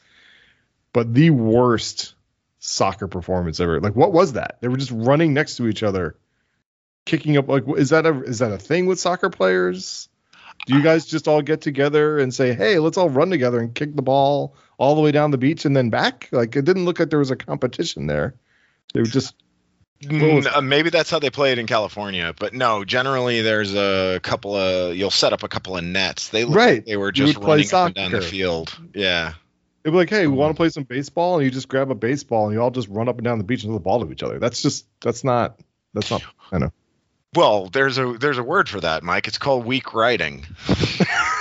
[0.94, 2.16] but the worst
[2.60, 3.80] soccer performance ever.
[3.80, 4.58] Like, what was that?
[4.62, 6.18] They were just running next to each other,
[7.06, 7.48] kicking up.
[7.48, 10.10] Like, is that a is that a thing with soccer players?
[10.68, 13.74] Do you guys just all get together and say, "Hey, let's all run together and
[13.74, 16.28] kick the ball all the way down the beach and then back"?
[16.32, 18.36] Like, it didn't look like there was a competition there.
[18.94, 19.34] They were just
[20.04, 22.86] was- Mm, uh, maybe that's how they play it in California, but no.
[22.86, 26.30] Generally, there's a couple of you'll set up a couple of nets.
[26.30, 26.74] They look Right.
[26.76, 28.78] like they were just running up and down the field.
[28.94, 29.34] Yeah,
[29.84, 31.96] It'd be like, hey, we want to play some baseball, and you just grab a
[31.96, 34.04] baseball and you all just run up and down the beach and throw the ball
[34.04, 34.40] to each other.
[34.40, 35.60] That's just that's not
[35.94, 36.72] that's not I know.
[37.36, 39.28] Well, there's a there's a word for that, Mike.
[39.28, 40.46] It's called weak riding.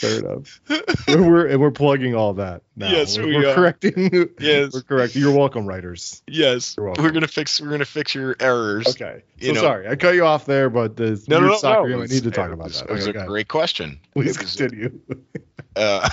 [0.00, 0.60] Fair enough.
[1.08, 2.62] we're, we're and we're plugging all that.
[2.76, 2.90] Now.
[2.90, 3.54] Yes, we're, we we're are.
[3.54, 4.28] correcting.
[4.40, 4.72] Yes.
[4.74, 5.22] we're correcting.
[5.22, 6.22] You're welcome, writers.
[6.26, 7.02] Yes, welcome.
[7.04, 8.86] we're gonna fix we're gonna fix your errors.
[8.88, 9.22] Okay.
[9.38, 11.82] You So know- sorry, I cut you off there, but the No, no, no, soccer
[11.82, 11.88] no.
[11.88, 12.84] game, it I was- need to talk about that.
[12.88, 13.98] It was Okay, a great question.
[14.14, 14.98] Please continue.
[15.76, 16.08] Uh,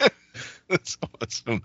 [0.68, 1.62] that's awesome.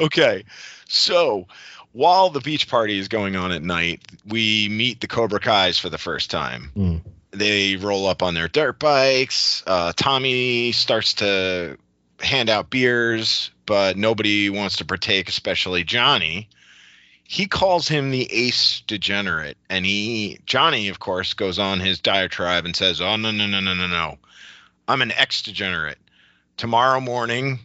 [0.00, 0.44] Okay,
[0.88, 1.46] so
[1.92, 5.88] while the beach party is going on at night, we meet the Cobra Kai's for
[5.88, 6.70] the first time.
[6.74, 6.96] Hmm.
[7.32, 9.62] They roll up on their dirt bikes.
[9.66, 11.78] Uh, Tommy starts to
[12.20, 16.48] hand out beers, but nobody wants to partake, especially Johnny.
[17.24, 22.66] He calls him the ace degenerate, and he Johnny, of course, goes on his diatribe
[22.66, 24.18] and says, "Oh no no no no no no,
[24.86, 25.98] I'm an ex degenerate.
[26.58, 27.60] Tomorrow morning,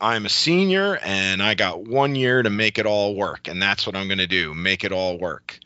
[0.00, 3.86] I'm a senior, and I got one year to make it all work, and that's
[3.86, 5.60] what I'm going to do, make it all work."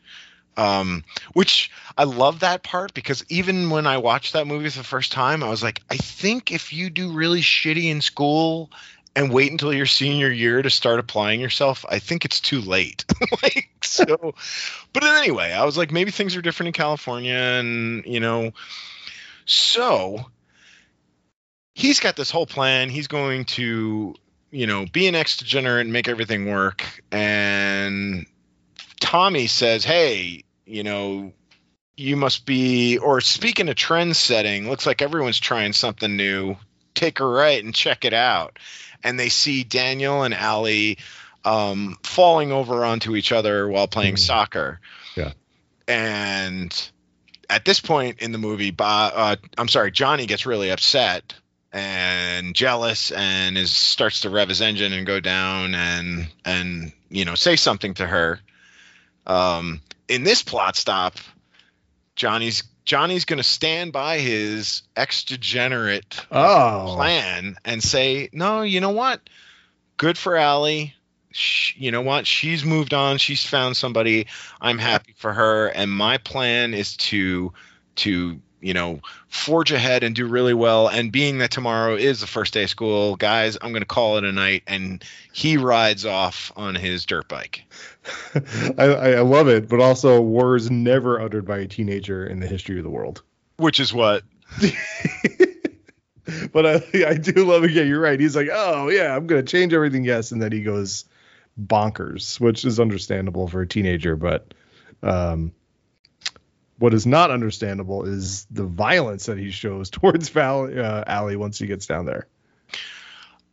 [0.57, 4.85] Um, which I love that part because even when I watched that movie for the
[4.85, 8.71] first time, I was like, I think if you do really shitty in school
[9.17, 13.03] and wait until your senior year to start applying yourself, I think it's too late.
[13.43, 14.33] like so
[14.93, 18.51] but anyway, I was like maybe things are different in California and you know
[19.45, 20.25] so
[21.75, 22.89] he's got this whole plan.
[22.89, 24.15] He's going to,
[24.49, 28.25] you know, be an ex degenerate and make everything work and
[29.05, 31.31] Tommy says, "Hey, you know,
[31.95, 36.55] you must be or speaking of trend setting, looks like everyone's trying something new.
[36.95, 38.57] Take a right and check it out."
[39.03, 40.97] And they see Daniel and Allie
[41.43, 44.19] um, falling over onto each other while playing Mhm.
[44.19, 44.79] soccer.
[45.15, 45.33] Yeah.
[45.87, 46.91] And
[47.47, 51.35] at this point in the movie, Bob, uh, I'm sorry, Johnny gets really upset
[51.71, 57.25] and jealous and is starts to rev his engine and go down and and you
[57.25, 58.39] know say something to her.
[59.25, 61.15] Um, in this plot stop,
[62.15, 66.93] Johnny's Johnny's going to stand by his ex degenerate Oh.
[66.95, 69.21] plan and say, no, you know what?
[69.97, 70.93] Good for Allie.
[71.31, 72.27] Sh you know what?
[72.27, 73.17] She's moved on.
[73.17, 74.27] She's found somebody.
[74.61, 75.67] I'm happy for her.
[75.67, 77.53] And my plan is to,
[77.97, 80.87] to, you know, forge ahead and do really well.
[80.87, 84.17] And being that tomorrow is the first day of school, guys, I'm going to call
[84.17, 84.63] it a night.
[84.65, 87.63] And he rides off on his dirt bike.
[88.79, 92.79] I, I love it, but also words never uttered by a teenager in the history
[92.79, 93.21] of the world.
[93.57, 94.23] Which is what
[96.51, 97.71] but I, I do love it.
[97.71, 98.19] Yeah, you're right.
[98.19, 100.03] He's like, oh yeah, I'm gonna change everything.
[100.03, 101.05] Yes, and then he goes
[101.61, 104.15] bonkers, which is understandable for a teenager.
[104.15, 104.53] But
[105.03, 105.53] um,
[106.77, 111.57] what is not understandable is the violence that he shows towards Val, uh, Allie once
[111.59, 112.27] he gets down there.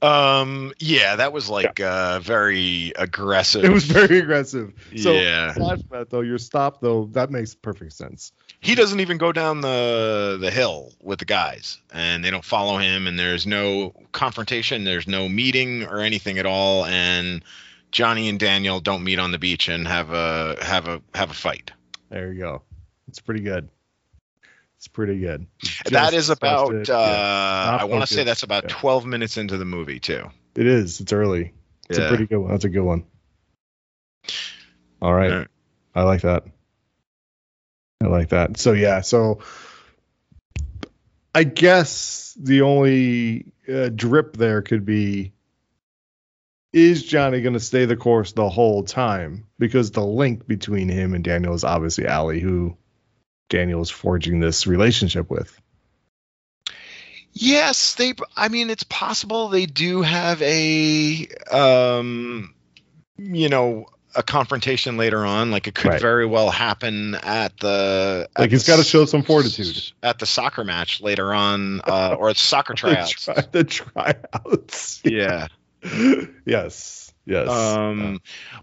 [0.00, 3.62] Um, yeah, that was like uh very aggressive.
[3.64, 4.72] It was very aggressive.
[5.00, 5.50] So Yeah.
[5.52, 8.32] aside from that though, your stop though that makes perfect sense.
[8.60, 12.78] he doesn't even go down the the hill with the guys and they don't follow
[12.78, 17.44] him and there's no confrontation there's no meeting or anything at all and
[17.92, 21.34] johnny and daniel don't meet on the beach and have a have a have a
[21.34, 21.70] fight
[22.10, 22.62] There you go.
[23.08, 23.68] It's pretty good.
[24.78, 25.46] It's pretty good.
[25.84, 26.90] that Just is about it.
[26.90, 27.78] uh Yeah.
[27.80, 28.70] i want to say that's about yeah.
[28.76, 31.00] 12 minutes into the movie too It is.
[31.00, 31.52] It's early.
[31.88, 32.06] It's Yeah.
[32.06, 32.50] a pretty good one.
[32.50, 33.04] That's a good one.
[35.00, 35.30] All right.
[35.32, 35.48] Alright.
[35.94, 36.44] I like that.
[38.02, 38.56] I like that.
[38.56, 39.40] So yeah, so
[41.34, 45.32] I guess the only uh, drip there could be
[46.72, 49.46] is Johnny going to stay the course the whole time?
[49.58, 52.76] Because the link between him and Daniel is obviously Allie, who
[53.52, 55.60] Daniel is forging this relationship with.
[57.34, 58.14] Yes, they.
[58.36, 62.54] I mean, it's possible they do have a, um,
[63.18, 65.50] you know, a confrontation later on.
[65.50, 66.00] Like it could Right.
[66.00, 68.28] very well happen at the.
[68.38, 69.92] Like he's got to show some fortitude.
[70.02, 73.26] at the soccer match later on, uh, or soccer tryouts.
[73.26, 75.02] The, try, the tryouts.
[75.04, 75.48] yeah.
[76.46, 77.11] yes.
[77.24, 77.48] Yes.
[77.48, 78.20] Um,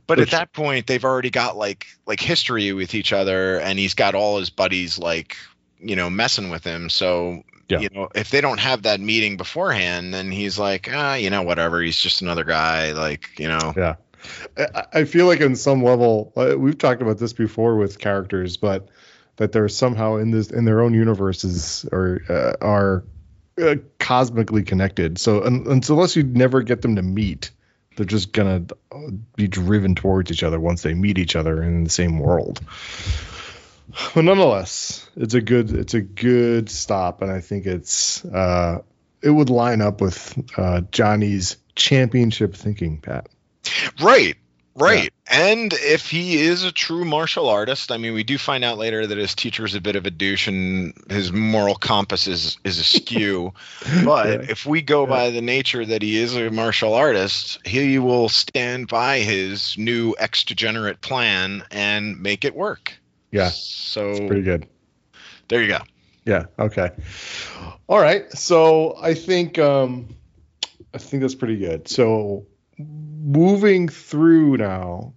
[0.07, 3.79] but Which- at that point, they've already got like like history with each other, and
[3.79, 5.37] he's got all his buddies like
[5.79, 6.89] you know messing with him.
[6.89, 7.79] So Yeah.
[7.79, 11.43] you know if they don't have that meeting beforehand, then he's like, ah, you know,
[11.43, 11.81] whatever.
[11.81, 12.91] He's just another guy.
[12.91, 13.73] Like you know.
[13.75, 13.95] Yeah.
[14.57, 18.57] I, I feel like in some level uh, we've talked about this before with characters,
[18.57, 18.89] but
[19.37, 23.05] that they're somehow in this in their own universes or uh, are
[23.61, 25.17] uh, cosmically connected.
[25.17, 27.51] So un, unless you never get them to meet,
[27.99, 31.83] they're just gonna uh, be driven towards each other once they meet each other in
[31.83, 32.61] the same world.
[34.15, 38.83] But nonetheless, it's a good it's a good stop, and I think it's uh,
[39.21, 43.27] it would line up with uh, Johnny's championship thinking, Pat.
[44.01, 44.37] Right.
[44.79, 45.11] Right.
[45.27, 49.05] And if he is a true martial artist, I mean, we do find out later
[49.05, 52.79] that his teacher is a bit of a douche and his moral compass is, is
[52.79, 53.53] askew.
[54.05, 54.45] but Yeah.
[54.49, 55.09] if we go Yeah.
[55.09, 60.15] by the nature that he is a martial artist, he will stand by his new
[60.17, 62.93] ex degenerate plan and make it work.
[63.31, 64.65] Yeah, So pretty good.
[65.49, 65.79] there you go.
[66.25, 66.45] Yeah.
[66.57, 66.89] Okay.
[67.87, 68.31] All right.
[68.31, 70.07] So I think um,
[70.93, 71.87] I think that's pretty good.
[71.87, 72.45] So
[73.21, 75.13] moving through now,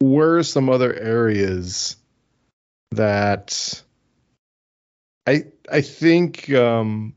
[0.00, 1.96] where are some other areas
[2.92, 3.82] that
[5.26, 7.14] I I think um,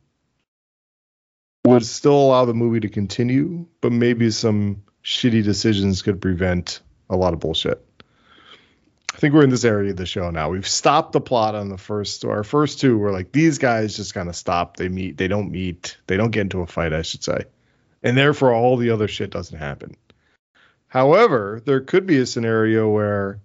[1.66, 7.16] would still allow the movie to continue, but maybe some shitty decisions could prevent a
[7.16, 7.84] lot of bullshit.
[9.14, 10.50] I think we're in this area of the show now.
[10.50, 12.98] We've stopped the plot on the first, our first two.
[12.98, 14.76] We're like, these guys just kind of stop.
[14.76, 15.16] They meet.
[15.16, 15.98] They don't meet.
[16.08, 17.46] They don't get into a fight, I should say,
[18.04, 19.96] and therefore all the other shit doesn't happen.
[20.96, 23.42] However, there could be a scenario where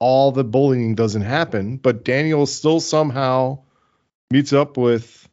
[0.00, 3.60] all the bullying doesn't happen, but Daniel still somehow
[4.32, 5.28] meets up with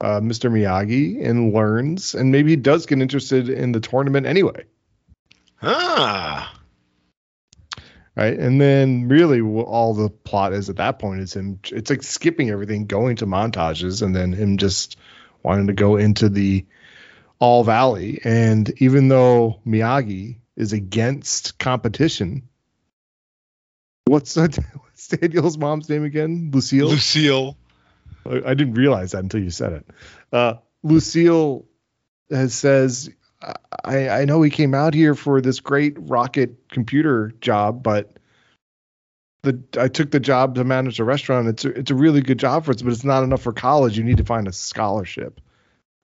[0.00, 0.48] uh, Mr.
[0.48, 4.64] Miyagi and learns, and maybe he does get interested in the tournament anyway.
[5.60, 6.56] Ah.
[8.14, 8.38] Right.
[8.38, 12.50] And then really all the plot is at that point is him, it's like skipping
[12.50, 14.96] everything, going to montages, and then him just
[15.42, 16.64] wanting to go into the
[17.40, 18.20] All Valley.
[18.22, 22.48] And even though Miyagi is against competition,
[24.06, 26.50] what's, that, what's Daniel's mom's name again?
[26.52, 26.88] Lucille?
[26.88, 27.56] Lucille.
[28.26, 29.86] I I didn't realize that until you said it.
[30.32, 31.64] Uh, Lucille
[32.30, 33.10] has says,
[33.84, 38.16] I, I know he came out here for this great rocket computer job, but
[39.42, 41.48] the I took the job to manage a restaurant.
[41.48, 43.96] It's a, it's a really good job for us, but it's not enough for college.
[43.96, 45.40] You need to find a scholarship.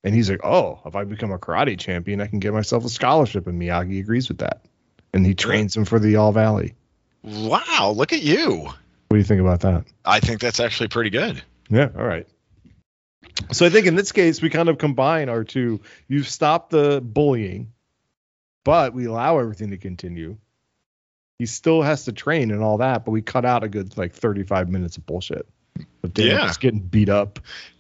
[0.05, 2.89] And he's like, oh, if I become a karate champion, I can get myself a
[2.89, 3.47] scholarship.
[3.47, 4.65] And Miyagi agrees with that.
[5.13, 6.75] And he trains him for the All Valley.
[7.23, 8.63] Wow, look at you.
[8.63, 8.75] What
[9.11, 9.85] do you think about that?
[10.05, 11.41] I think that's actually pretty good.
[11.69, 12.27] Yeah, all right.
[13.53, 15.81] So I think in this case we kind of combine our two.
[16.09, 17.73] You've stopped the bullying,
[18.65, 20.37] but we allow everything to continue.
[21.39, 24.13] He still has to train and all that, but we cut out a good like
[24.13, 25.47] 35 minutes of bullshit.
[26.01, 26.47] But Yeah.
[26.47, 27.39] just getting beat up.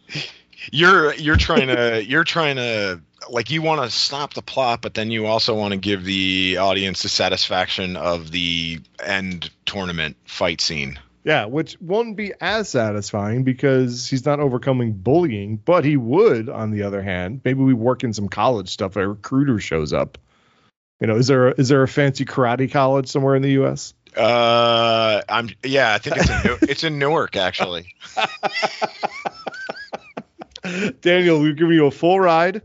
[0.71, 4.95] You're you're trying to you're trying to like you want to stop the plot, but
[4.95, 10.61] then you also want to give the audience the satisfaction of the end tournament fight
[10.61, 10.99] scene.
[11.25, 16.73] Yeah, which won't be as satisfying because he's not overcoming bullying, but he would, on
[16.73, 17.43] the other hand.
[17.45, 18.97] Maybe we work in some college stuff.
[18.97, 20.19] A recruiter shows up.
[21.01, 23.95] You know, is there a, is there a fancy karate college somewhere in the U.S.?
[24.17, 27.95] Uh, I'm yeah, I think it's in New, it's in Newark actually.
[31.01, 32.63] Daniel, we're giving you a full ride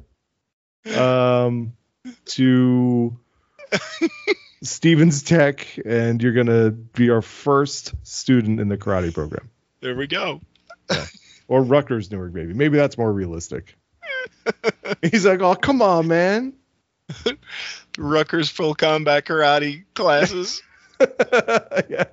[0.96, 1.74] um,
[2.26, 3.18] to
[4.64, 9.50] Stevens Tech, and you're gonna be our first student in the karate program,
[9.82, 10.42] There we go.
[11.48, 12.54] or Rutgers Newark, maybe.
[12.54, 13.76] Maybe that's more realistic.
[15.02, 16.54] He's like, "Oh, come on, man."
[17.98, 20.62] Rutgers full combat karate classes.
[21.90, 22.06] yeah.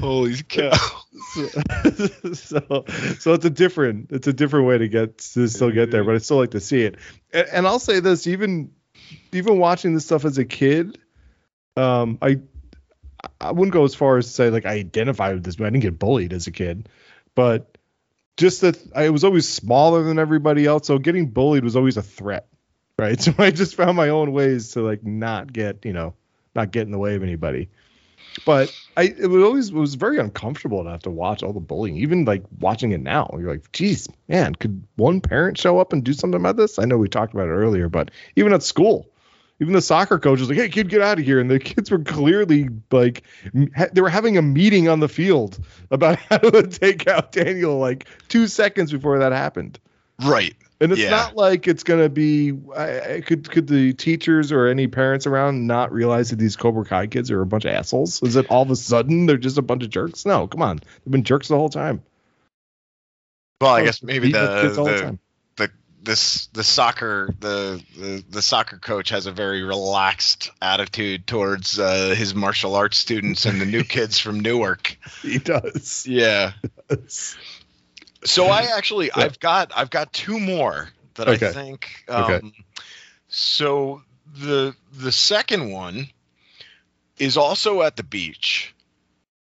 [0.00, 0.72] Holy cow!
[2.34, 2.84] so,
[3.18, 6.14] so it's a different it's a different way to get to still get there, but
[6.14, 6.96] I still like to see it.
[7.32, 8.72] And, and I'll say this, even
[9.32, 10.98] even watching this stuff as a kid,
[11.76, 12.40] um, I
[13.40, 15.70] I wouldn't go as far as to say like I identified with this, but I
[15.70, 16.88] didn't get bullied as a kid,
[17.34, 17.76] but
[18.36, 22.02] just that I was always smaller than everybody else, so getting bullied was always a
[22.02, 22.46] threat,
[22.98, 23.20] right?
[23.22, 26.14] So I just found my own ways to like not get you know
[26.54, 27.68] not get in the way of anybody
[28.44, 31.60] but I it was always it was very uncomfortable to have to watch all the
[31.60, 31.96] bullying.
[31.96, 36.02] Even like watching it now, you're like, geez, man, could one parent show up and
[36.04, 36.78] do something about this?
[36.78, 39.08] I know we talked about it earlier, but even at school,
[39.60, 41.90] even the soccer coach was like, "Hey, kid, get out of here!" And the kids
[41.90, 43.22] were clearly like,
[43.76, 45.58] ha- they were having a meeting on the field
[45.90, 49.78] about how to take out Daniel like two seconds before that happened.
[50.24, 50.56] Right.
[50.80, 51.10] And it's Yeah.
[51.10, 52.52] not like it's gonna be.
[52.76, 56.84] I, I- could could the teachers or any parents around not realize that these Cobra
[56.84, 58.22] Kai kids are a bunch of assholes?
[58.22, 60.24] Is it all of a sudden they're just a bunch of jerks?
[60.24, 62.02] No, come on, they've been jerks the whole time.
[63.60, 65.18] Well, I guess maybe up the the,
[65.56, 71.76] the this the soccer the, the the soccer coach has a very relaxed attitude towards
[71.80, 74.96] uh, his martial arts students and the new kids from Newark.
[75.22, 76.06] he does.
[76.08, 76.52] Yeah.
[78.24, 79.24] So I actually Yeah.
[79.24, 81.48] I've got I've got two more that Okay.
[81.48, 82.04] I think.
[82.08, 82.52] Um, Okay.
[83.28, 84.02] So
[84.34, 86.08] the the second one
[87.18, 88.74] is also at the beach,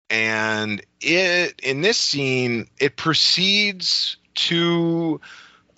[0.10, 5.22] and it in this scene it proceeds to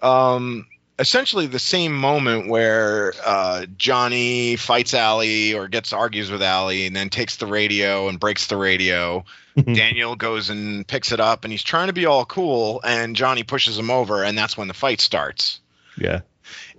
[0.01, 0.67] um,
[0.99, 6.95] essentially the same moment where uh, Johnny fights Allie or gets argues with Allie and
[6.95, 9.23] then takes the radio and breaks the radio.
[9.55, 13.41] Daniel goes and picks it up and he's trying to be all cool and Johnny
[13.41, 15.59] pushes him over and that's when the fight starts.
[15.97, 16.21] Yeah.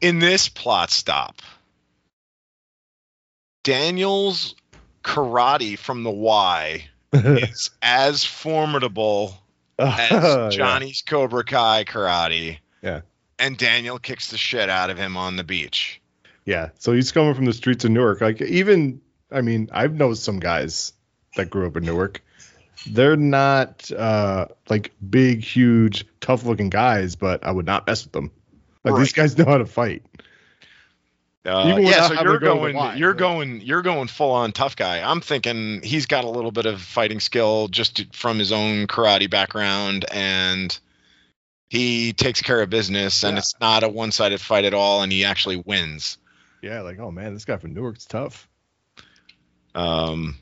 [0.00, 1.42] In this plot stop,
[3.64, 4.54] Daniel's
[5.02, 9.36] karate from the Y is as formidable
[9.78, 10.48] as Yeah.
[10.50, 12.58] Johnny's Cobra Kai karate.
[12.80, 13.00] Yeah.
[13.38, 16.00] And Daniel kicks the shit out of him on the beach.
[16.44, 16.70] Yeah.
[16.78, 18.20] So he's coming from the streets of Newark.
[18.20, 20.92] Like even I mean, I've known some guys
[21.36, 22.22] that grew up in Newark.
[22.86, 28.30] They're not uh, like big, huge, tough-looking guys, but I would not mess with them.
[28.84, 30.04] Like these guys know how to fight.
[31.44, 33.18] Uh, yeah, so you're to go to the going, line, you're right?
[33.18, 35.00] going, you're going full on tough guy.
[35.00, 38.86] I'm thinking he's got a little bit of fighting skill just to- from his own
[38.86, 40.78] karate background, and
[41.68, 43.38] he takes care of business, and Yeah.
[43.38, 46.18] it's not a one-sided fight at all, and he actually wins.
[46.62, 48.48] Yeah, like oh man, this guy from Newark's tough.
[49.74, 50.38] Um,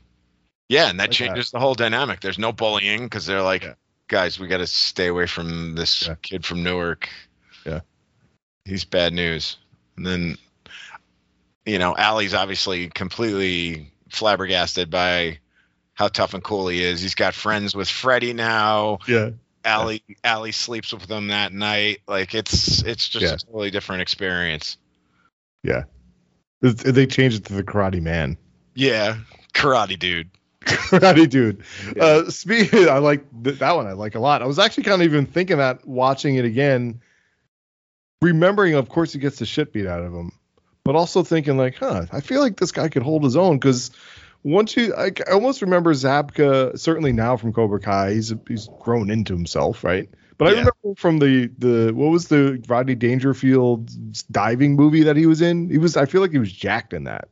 [0.69, 1.15] yeah, and that Like that.
[1.15, 2.21] changes the whole dynamic.
[2.21, 3.73] There's no bullying because they're like, Yeah.
[4.07, 6.15] guys, we got to stay away from this Yeah.
[6.21, 7.09] kid from Newark.
[7.65, 7.81] Yeah.
[8.65, 9.57] he's bad news.
[9.95, 10.37] And then,
[11.65, 15.39] you know, Allie's obviously completely flabbergasted by
[15.93, 17.01] how tough and cool he is.
[17.01, 18.99] He's got friends with Freddie now.
[19.07, 19.31] Yeah,
[19.67, 21.99] Allie Allie sleeps with them that night.
[22.07, 23.33] Like it's it's just Yeah.
[23.33, 24.77] a totally different experience.
[26.63, 28.35] It's- they changed it to the Karate Man.
[28.73, 29.17] Yeah,
[29.53, 30.29] karate dude.
[30.65, 31.63] Karate dude.
[31.95, 32.03] Yeah.
[32.03, 33.85] Uh, speaking, I like th- that one.
[33.85, 34.41] I like a lot.
[34.41, 36.99] I was actually kind of even thinking that watching it again,
[38.21, 40.31] remembering, of course, he gets the shit beat out of him,
[40.83, 43.91] but also thinking like, huh, I feel like this guy could hold his own because
[44.43, 46.77] once you, I, I almost remember Zabka.
[46.79, 50.09] Certainly now from Cobra Kai, he's he's grown into himself, right?
[50.37, 53.89] But I remember from the the what was the Rodney Dangerfield
[54.31, 55.69] diving movie that he was in?
[55.69, 57.27] He was I feel like he was jacked in that.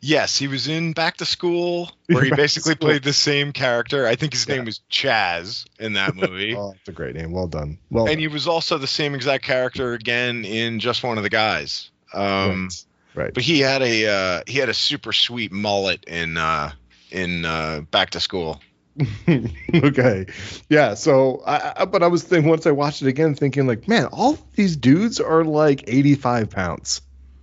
[0.00, 4.06] Yes, he was in Back to School where he Back basically played the same character.
[4.06, 4.56] I think his Yeah.
[4.56, 6.54] name was Chaz in that movie.
[6.58, 7.30] Oh, that's a great name.
[7.32, 7.78] Well done.
[7.90, 8.18] Well and done.
[8.18, 11.90] he was also the same exact character again in Just One of the Guys.
[12.12, 12.84] Um, right.
[13.14, 13.32] Right.
[13.34, 16.72] but he had a uh, he had a super sweet mullet in uh,
[17.10, 18.60] in uh, Back to School.
[19.74, 20.26] okay.
[20.68, 20.94] Yeah.
[20.94, 24.06] So, I, I, but I was thinking once I watched it again, thinking like, man,
[24.06, 27.02] all these dudes are like 85 pounds.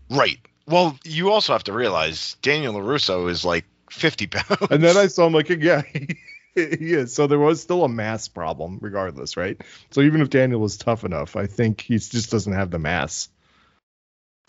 [0.09, 0.37] Right.
[0.67, 4.67] Well, you also have to realize Daniel Larusso is like 50 pounds.
[4.69, 7.13] And then I saw him like, yeah, he is.
[7.13, 9.59] So there was still a mass problem, regardless, right?
[9.91, 13.29] So even if Daniel was tough enough, I think he just doesn't have the mass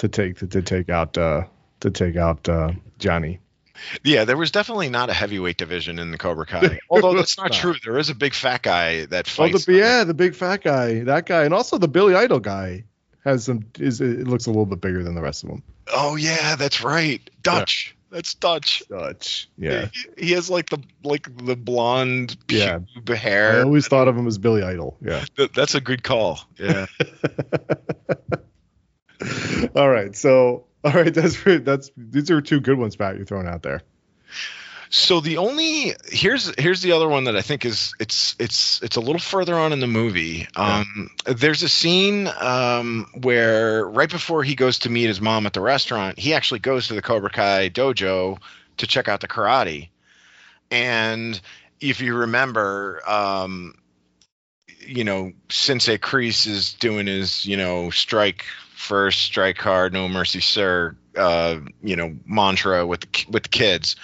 [0.01, 1.45] to take to, to take out uh
[1.81, 3.39] to take out uh Johnny.
[4.05, 6.79] yeah, there was definitely not a heavyweight division in the Cobra Kai.
[6.91, 7.75] Although that's not true.
[7.85, 9.65] There is a big fat guy that Oh, fights.
[9.65, 12.85] the yeah, the big fat guy, that guy, and also the Billy Idol guy
[13.25, 13.65] has some.
[13.79, 15.63] Is it looks a little bit bigger than the rest of them.
[15.93, 17.21] Oh yeah, that's right.
[17.43, 17.97] Dutch.
[18.11, 18.83] That's Dutch.
[18.89, 19.49] Dutch.
[19.57, 19.87] Yeah.
[20.17, 22.81] He, he has like the like the blonde Yeah.
[22.97, 24.97] pube I always thought of him as Billy Idol.
[25.01, 25.25] Yeah.
[25.37, 26.41] Th- that's a good call.
[26.59, 26.87] Yeah.
[29.75, 30.15] all right.
[30.15, 31.13] So, all right.
[31.13, 33.17] That's that's these are two good ones, Pat.
[33.17, 33.83] You're throwing out there.
[34.91, 38.97] so the only here's here's the other one that I think is it's it's it's
[38.97, 40.49] a little further on in the movie.
[40.57, 45.53] Um, there's a scene um, where right before he goes to meet his mom at
[45.53, 48.39] the restaurant, he actually goes to the Cobra Kai dojo
[48.79, 49.91] to check out the karate.
[50.71, 51.41] And
[51.81, 53.75] if you remember, um,
[54.87, 58.45] you know, Sensei Kreese is doing his, you know, strike
[58.81, 63.97] first, strike hard, no mercy, sir, uh, you know, mantra with the, with the kids.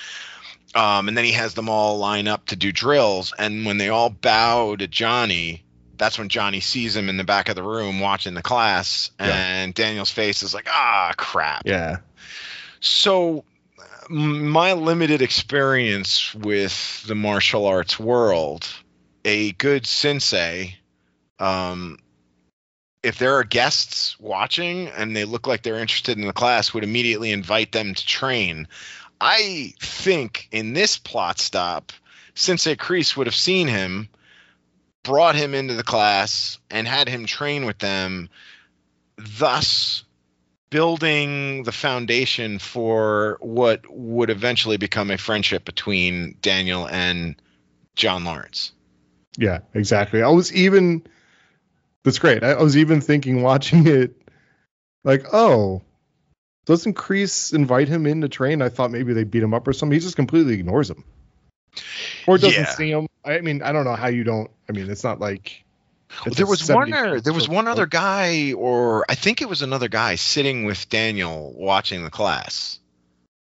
[0.74, 3.32] Um, and then he has them all line up to do drills.
[3.38, 5.64] And when they all bow to Johnny,
[5.96, 9.10] that's when Johnny sees him in the back of the room watching the class.
[9.18, 9.26] Yeah.
[9.26, 11.62] And Daniel's face is like, ah, crap.
[11.64, 11.98] Yeah.
[12.80, 13.44] So,
[14.08, 18.68] my limited experience with the martial arts world,
[19.24, 20.76] a good sensei,
[21.38, 21.98] um,
[23.06, 26.82] if there are guests watching and they look like they're interested in the class, would
[26.82, 28.66] immediately invite them to train.
[29.20, 31.92] I think in this plot stop,
[32.34, 34.08] Sensei Kreese would have seen him,
[35.04, 38.28] brought him into the class, and had him train with them,
[39.16, 40.02] thus
[40.70, 47.40] building the foundation for what would eventually become a friendship between Daniel and
[47.94, 48.72] John Lawrence.
[49.38, 49.60] Yeah.
[49.74, 50.22] Exactly.
[50.22, 51.06] I was even.
[52.06, 52.44] That's great.
[52.44, 54.16] I, I was even thinking watching it,
[55.02, 55.82] like, oh,
[56.64, 58.62] doesn't Kreese invite him in to train?
[58.62, 59.92] I thought maybe they beat him up or something.
[59.92, 61.02] He just completely ignores him,
[62.28, 62.70] or doesn't Yeah.
[62.70, 63.08] see him.
[63.24, 64.48] I mean, I don't know how you don't.
[64.68, 65.64] I mean, it's not like.
[66.24, 69.48] it's there was one 70 other, there was one other guy or I think it
[69.48, 72.78] was another guy sitting with Daniel watching the class.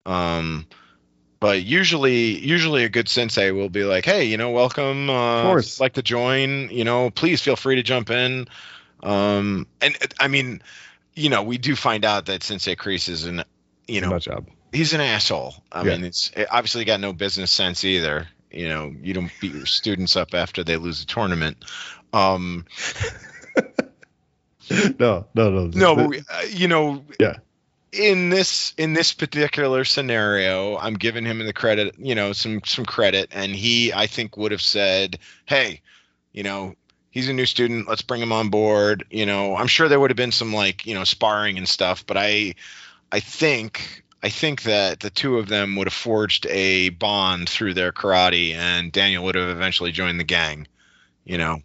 [0.05, 0.65] Um
[1.39, 5.75] but usually usually a good sensei will be like, "Hey, you know, welcome uh course.
[5.75, 8.47] if like to join, you know, please feel free to jump in."
[9.03, 10.61] Um and I mean,
[11.13, 13.43] you know, we do find out that Sensei Kreese is an
[13.87, 14.47] you know, job.
[14.71, 15.53] he's an asshole.
[15.71, 15.91] I Yeah.
[15.95, 18.27] mean, it's it obviously got no business sense either.
[18.51, 21.57] You know, you don't beat your students up after they lose a tournament.
[22.13, 22.65] Um,
[24.99, 25.69] no, no, no.
[25.73, 27.37] no, but we, uh, you know, Yeah.
[27.95, 32.85] In this in this particular scenario, I'm giving him the credit, you know, some some
[32.85, 35.81] credit, and he I think would have said, "Hey,
[36.31, 36.75] you know,
[37.09, 37.87] he's a new student.
[37.87, 40.85] Let's bring him on board." You know, I'm sure there would have been some like
[40.85, 42.55] you know sparring and stuff, but I
[43.11, 47.73] I think I think that the two of them would have forged a bond through
[47.75, 50.67] their karate, and Daniel would have eventually joined the gang.
[51.23, 51.61] You know.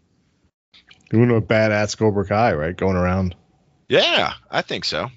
[1.11, 2.77] Doing a badass Cobra Kai, right?
[2.77, 3.35] Going around.
[3.89, 5.11] Yeah, I think so.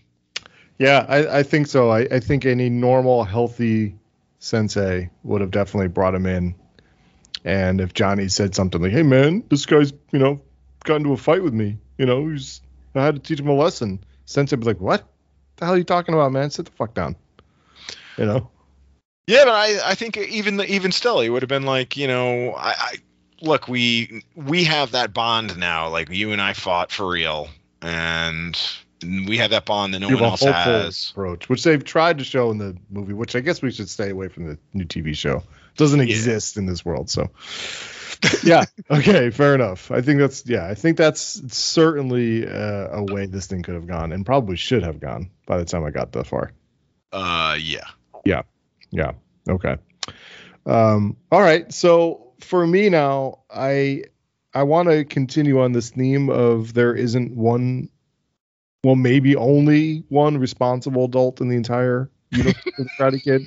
[0.77, 1.91] Yeah, I, I think so.
[1.91, 3.95] I, I think any normal, healthy
[4.39, 6.55] sensei would have definitely brought him in.
[7.45, 10.41] And if Johnny said something like, "Hey, man, this guy's you know
[10.83, 11.77] got into a fight with me.
[11.97, 12.61] You know, he's
[12.95, 15.07] I had to teach him a lesson," sensei would be like, "What?
[15.57, 16.49] The hell are you talking about, man?
[16.49, 17.15] Sit the fuck down."
[18.17, 18.49] You know.
[19.27, 22.07] Yeah, but I, I think even the, even still, he would have been like, you
[22.07, 22.95] know, I, I
[23.41, 25.89] look, we we have that bond now.
[25.89, 27.49] Like you and I fought for real,
[27.81, 28.59] and
[29.03, 31.09] we have that bond that no You one else has.
[31.11, 34.09] approach, which they've tried to show in the movie, which I guess we should stay
[34.09, 35.37] away from the new TV show.
[35.37, 36.05] It doesn't Yeah.
[36.05, 37.29] exist in this world, so
[38.43, 38.63] yeah.
[38.91, 39.91] Okay, fair enough.
[39.91, 40.65] I think that's yeah.
[40.67, 44.83] I think that's certainly uh, a way this thing could have gone, and probably should
[44.83, 46.51] have gone by the time I got that far.
[47.11, 47.85] Uh, yeah.
[48.25, 48.41] yeah.
[48.91, 49.11] Yeah.
[49.49, 49.77] Okay.
[50.65, 51.71] Um, all right.
[51.73, 54.03] So for me now, I
[54.53, 57.89] I want to continue on this theme of there isn't one,
[58.83, 63.41] well, maybe only one responsible adult in the entire universe of the Karate Kid,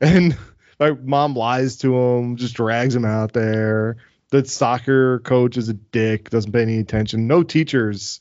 [0.00, 0.36] and
[0.80, 3.98] my mom lies to him, just drags him out there.
[4.30, 7.26] The soccer coach is a dick, doesn't pay any attention.
[7.26, 8.20] No teachers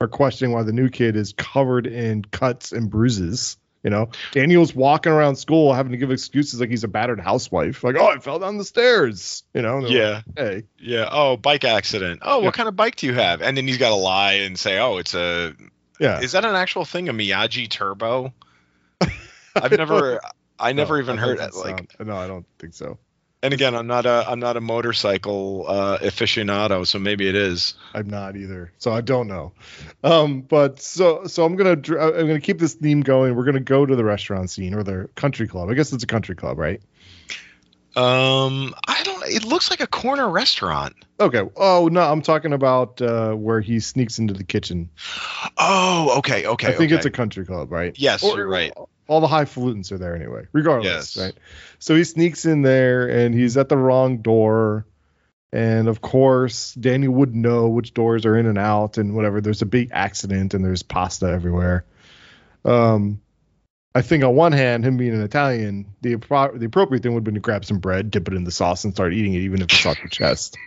[0.00, 3.56] are questioning why the new kid is covered in cuts and bruises.
[3.86, 7.84] You know, Daniel's walking around school having to give excuses like he's a battered housewife.
[7.84, 9.44] Like, oh, I fell down the stairs.
[9.54, 10.22] You know, Yeah.
[10.26, 11.08] like, hey, Yeah.
[11.08, 12.18] Oh, bike accident.
[12.24, 12.46] Oh, Yeah.
[12.46, 13.42] what kind of bike do you have?
[13.42, 15.54] And then he's got to lie and say, oh, it's a.
[16.00, 16.18] yeah.
[16.18, 17.08] Is that an actual thing?
[17.08, 18.34] A Miyagi Turbo?
[19.54, 20.20] I've never.
[20.58, 22.00] I never No, even that heard doesn't like.
[22.04, 22.98] no, I don't think so.
[23.46, 24.24] And again, I'm not a.
[24.28, 27.74] I'm not a motorcycle uh, aficionado, so maybe it is.
[27.94, 29.52] I'm not either, so I don't know.
[30.02, 33.36] Um, but so so I'm gonna uh, I'm gonna keep this theme going.
[33.36, 35.70] We're gonna go to the restaurant scene or the country club.
[35.70, 36.82] I guess it's a country club, right?
[37.94, 39.22] Um, I don't.
[39.28, 40.96] It looks like a corner restaurant.
[41.20, 41.42] Okay.
[41.54, 44.90] Oh no, I'm talking about uh, where he sneaks into the kitchen.
[45.56, 46.66] Oh, okay, okay.
[46.66, 46.96] I think okay.
[46.96, 47.96] it's a country club, right?
[47.96, 48.72] Yes, Or- you're right.
[49.08, 51.24] All the highfalutins are there anyway, regardless, Yes.
[51.24, 51.34] right?
[51.78, 54.86] So he sneaks in there and he's at the wrong door.
[55.52, 59.40] And of course, Daniel would know which doors are in and out and whatever.
[59.40, 61.84] There's a big accident and there's pasta everywhere.
[62.64, 63.20] Um,
[63.94, 67.20] I think on one hand, him being an Italian, the appro- the appropriate thing would
[67.20, 69.38] have been to grab some bread, dip it in the sauce, and start eating it,
[69.38, 70.56] even if it's off your chest.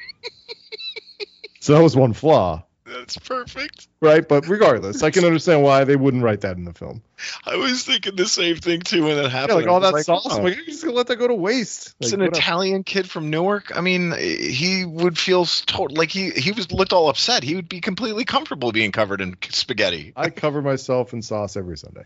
[1.62, 3.88] So that was one flaw, That's perfect.
[4.02, 4.28] right?
[4.28, 7.02] But regardless, I can understand why they wouldn't write that in the film.
[7.46, 9.50] I was thinking the same thing too when it happened.
[9.50, 10.28] Yeah, like all was that sauce.
[10.30, 11.96] oh, like, you're just gonna let that go to waste.
[12.00, 12.28] it's Like, an.
[12.28, 13.76] Italian kid from Newark.
[13.76, 17.44] I mean, he would feel total like he he was looked all upset.
[17.44, 21.78] He would be completely comfortable being covered in spaghetti, I cover myself in sauce every
[21.78, 22.04] Sunday.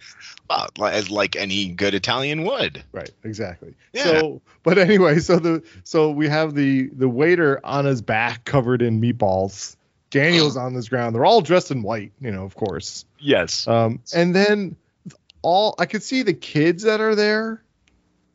[0.49, 2.83] uh, as like any good Italian would.
[2.91, 3.75] Right, exactly.
[3.93, 4.03] Yeah.
[4.03, 8.81] So, but anyway, so the so we have the the waiter on his back covered
[8.81, 9.75] in meatballs.
[10.13, 11.15] Daniel's on this ground.
[11.15, 13.03] They're all dressed in white, you know, of course.
[13.19, 13.67] Yes.
[13.67, 14.75] Um, and then
[15.41, 17.63] all I could see the kids that are there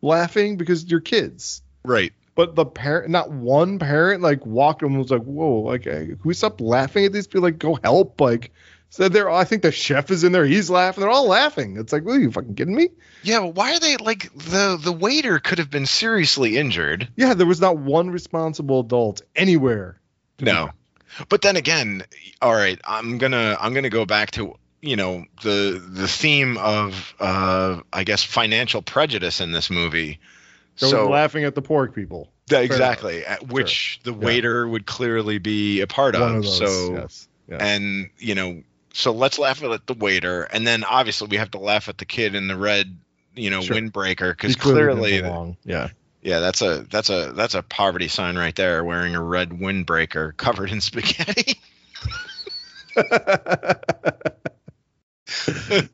[0.03, 1.63] laughing because they're kids.
[1.85, 2.13] Right.
[2.35, 6.35] But the parent, not one parent, like walked and was like, "Whoa, like, can we
[6.35, 7.43] stop laughing at these people?
[7.43, 8.53] Like, go help!" Like,
[8.91, 9.31] so they're.
[9.31, 10.45] I think the chef is in there.
[10.45, 11.03] He's laughing.
[11.03, 11.77] They're all laughing.
[11.77, 12.91] It's like, "Are you fucking kidding me?"
[13.23, 13.41] Yeah.
[13.41, 17.09] But why are they like the the waiter could have been seriously injured?
[17.17, 19.99] Yeah, there was not one responsible adult anywhere.
[20.41, 20.71] No.
[21.29, 22.03] But then again,
[22.43, 27.15] all right, I'm gonna I'm gonna go back to you know the the theme of
[27.21, 30.21] uh I guess financial prejudice in this movie.
[30.77, 32.31] So, So laughing at the pork people.
[32.51, 34.19] Yeah, exactly, at which the Yeah.
[34.19, 36.23] waiter would clearly be a part of.
[36.23, 36.59] of those.
[36.59, 37.29] so yes.
[37.49, 37.57] Yeah.
[37.61, 41.59] and you know, so let's laugh at the waiter, and then obviously we have to
[41.59, 42.97] laugh at the kid in the red,
[43.35, 43.77] you know, Sure.
[43.77, 45.57] windbreaker because clearly clearly.
[45.65, 45.89] Yeah.
[46.23, 50.37] Yeah, that's a that's a that's a poverty sign right there, wearing a red windbreaker
[50.37, 51.61] covered in spaghetti.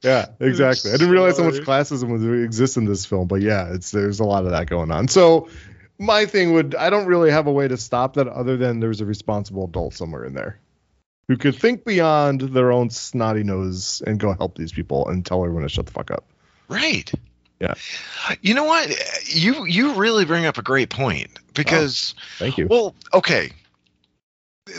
[0.02, 0.90] yeah, exactly.
[0.92, 4.20] I didn't realize how much classism would exist in this film, but yeah, it's there's
[4.20, 5.08] a lot of that going on.
[5.08, 5.48] So
[5.98, 9.00] my thing would I don't really have a way to stop that other than there's
[9.00, 10.58] a responsible adult somewhere in there
[11.28, 15.42] who could think beyond their own snotty nose and go help these people and tell
[15.42, 16.24] everyone to shut the fuck up.
[16.68, 17.10] Right.
[17.60, 17.74] Yeah.
[18.42, 18.90] You know what?
[19.26, 22.66] You you really bring up a great point because Thank you.
[22.68, 23.52] well, okay.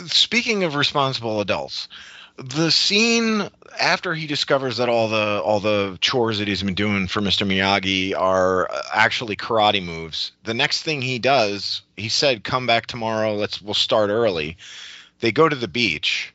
[0.06, 1.88] Speaking of responsible adults,
[2.36, 3.48] the scene
[3.80, 7.46] after he discovers that all the all the chores that he's been doing for Mr.
[7.46, 10.32] Miyagi are uh, actually karate moves.
[10.44, 13.34] The next thing he does, he said, "Come back tomorrow.
[13.34, 14.56] Let's we'll start early."
[15.20, 16.34] They go to the beach,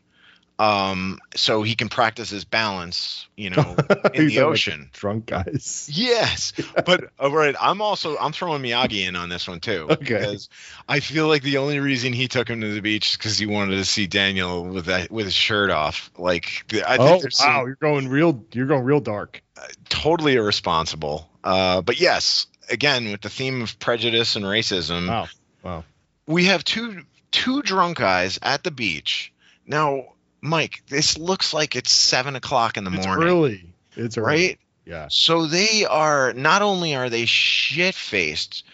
[0.61, 3.27] um, so he can practice his balance.
[3.35, 3.75] You know,
[4.13, 4.89] in the like ocean.
[4.93, 5.89] drunk guys.
[5.91, 6.53] Yes,
[6.85, 9.87] but all right, I'm also I'm throwing Miyagi in on this one too.
[9.89, 9.97] Okay.
[9.99, 10.49] Because
[10.87, 13.47] I feel like the only reason he took him to the beach is because he
[13.47, 16.11] wanted to see Daniel with that with his shirt off.
[16.17, 18.45] Like I think oh some- wow, you're going real.
[18.51, 19.41] You're going real dark.
[19.89, 21.27] totally irresponsible.
[21.43, 25.27] Uh, but yes, again with the theme of prejudice and racism, Wow.
[25.63, 25.83] Wow.
[26.27, 27.01] we have two
[27.31, 29.33] two drunk guys at the beach.
[29.65, 33.09] Now, Mike, this looks like it's seven o'clock in the morning.
[33.09, 33.73] It's morning, early.
[33.95, 34.25] It's early.
[34.25, 34.59] right?
[34.85, 35.07] Yeah.
[35.09, 38.65] So they are not only are they shit faced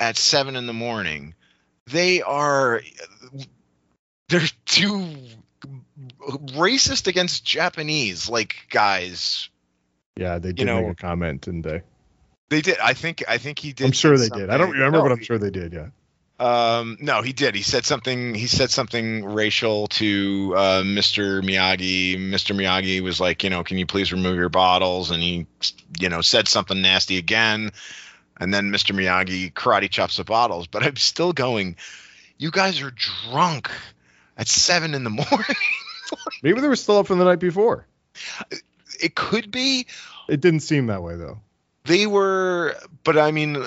[0.00, 1.34] at seven in the morning,
[1.86, 2.82] they are
[4.28, 5.14] they're too
[6.54, 9.48] racist against Japanese like guys.
[10.16, 10.38] Yeah.
[10.38, 11.82] They did know- make a comment, didn't they?
[12.48, 12.78] They did.
[12.78, 13.24] I think.
[13.28, 13.86] I think he did.
[13.86, 14.50] I'm sure they did.
[14.50, 15.72] I don't remember, No, but I'm sure they did.
[15.72, 15.88] Yeah.
[16.38, 17.54] Um, no, he did.
[17.54, 18.34] He said something.
[18.34, 21.42] He said something racial to uh, Mr.
[21.42, 22.18] Miyagi.
[22.18, 22.54] Mr.
[22.54, 25.10] Miyagi was like, you know, can you please remove your bottles?
[25.10, 25.46] And he,
[25.98, 27.72] you know, said something nasty again.
[28.38, 28.94] And then Mr.
[28.94, 30.66] Miyagi karate chops the bottles.
[30.66, 31.76] But I'm still going.
[32.36, 32.92] You guys are
[33.30, 33.70] drunk
[34.36, 35.56] at seven in the morning.
[36.42, 37.86] Maybe they were still up from the night before.
[39.00, 39.86] it could be.
[40.28, 41.38] It didn't seem that way though.
[41.84, 42.74] They were,
[43.04, 43.64] but I mean,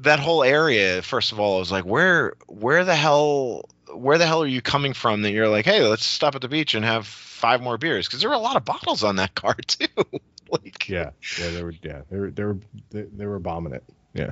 [0.00, 1.02] that whole area.
[1.02, 4.60] First of all, I was like, where, where the hell, where the hell are you
[4.62, 5.22] coming from?
[5.22, 8.20] That you're like, hey, let's stop at the beach and have five more beers because
[8.20, 9.86] there were a lot of bottles on that car too.
[10.50, 11.10] like, Yeah.
[11.38, 11.50] Yeah.
[11.50, 11.74] They were.
[11.82, 12.02] Yeah.
[12.10, 12.30] They were.
[12.30, 12.58] They were.
[12.90, 13.84] They, they were bombing it.
[14.14, 14.30] Yeah.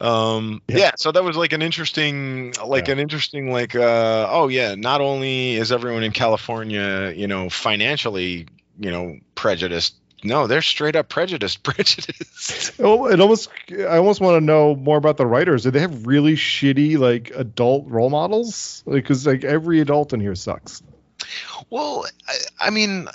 [0.00, 0.76] um, Yeah.
[0.78, 0.90] yeah.
[0.96, 2.94] So that was like an interesting, like Yeah.
[2.94, 4.74] an interesting, like, uh, oh yeah.
[4.74, 8.46] Not only is everyone in California, you know, financially,
[8.78, 9.96] you know, prejudiced.
[10.24, 11.62] No, they're straight up prejudiced.
[11.62, 12.72] Prejudiced.
[12.80, 13.50] Oh, it almost.
[13.70, 15.62] I almost want to know more about the writers.
[15.62, 18.82] Did they have really shitty like adult role models?
[18.90, 20.82] Because like every adult in here sucks.
[21.70, 23.06] Well, I, I mean,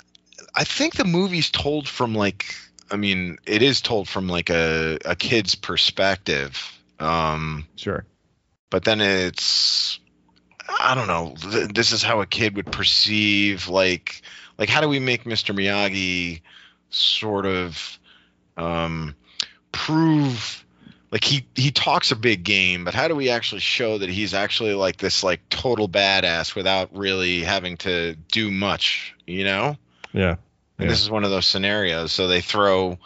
[0.54, 2.54] I think the movie's told from like,
[2.90, 6.72] I mean, it is told from like a a kid's perspective.
[7.00, 8.06] Um, Sure.
[8.70, 9.98] but then it's,
[10.80, 11.34] I don't know.
[11.50, 14.22] Th- this is how a kid would perceive like,
[14.58, 15.54] like how do we make Mr.
[15.54, 16.40] Miyagi
[16.94, 17.98] sort of
[18.56, 19.14] um,
[19.72, 20.64] prove
[21.10, 24.34] like he he talks a big game, but how do we actually show that he's
[24.34, 29.76] actually like this like total badass without really having to do much, you know?
[30.12, 30.36] Yeah.
[30.78, 30.88] And Yeah.
[30.88, 32.12] this is one of those scenarios.
[32.12, 32.98] So they throw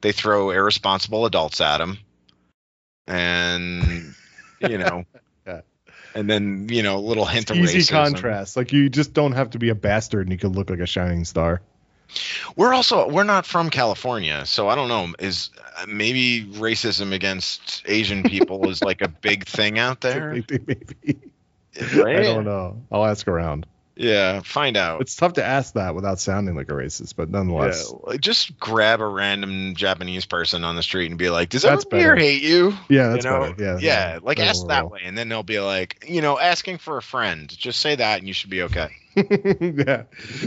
[0.00, 1.98] they throw irresponsible adults at him,
[3.06, 4.14] and
[4.60, 5.04] you know,
[5.46, 5.60] Yeah.
[6.14, 7.90] and then you know, a little hint of Easy racism.
[7.90, 8.56] contrast.
[8.56, 10.86] Like you just don't have to be a bastard and you could look like a
[10.86, 11.60] shining star.
[12.56, 15.14] We're also we're not from California, so I don't know.
[15.18, 20.32] Is uh, maybe racism against Asian people is like a big thing out there?
[20.32, 20.60] Maybe.
[20.66, 21.20] maybe.
[21.94, 22.18] Right?
[22.18, 22.82] I don't know.
[22.90, 23.66] I'll ask around.
[24.00, 25.02] Yeah, find out.
[25.02, 27.92] It's tough to ask that without sounding like a racist, but nonetheless.
[28.08, 31.84] Yeah, just grab a random Japanese person on the street and be like, "Does That's
[31.84, 33.52] everyone here hate you?" Yeah, that's you know?
[33.52, 33.62] better.
[33.62, 33.78] Yeah.
[33.78, 37.02] yeah, like ask that way, and then they'll be like, you know, asking for a
[37.02, 37.46] friend.
[37.54, 38.88] Just say that, and you should be okay.
[39.60, 40.04] yeah.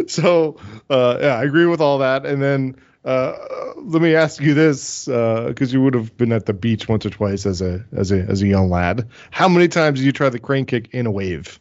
[0.07, 0.57] So,
[0.89, 2.25] uh, yeah, I agree with all that.
[2.25, 3.33] And then uh,
[3.77, 7.09] let me ask you this, because you would have been at the beach once or
[7.09, 9.09] twice as a as a as a young lad.
[9.31, 11.59] How many times did you try the crane kick in a wave?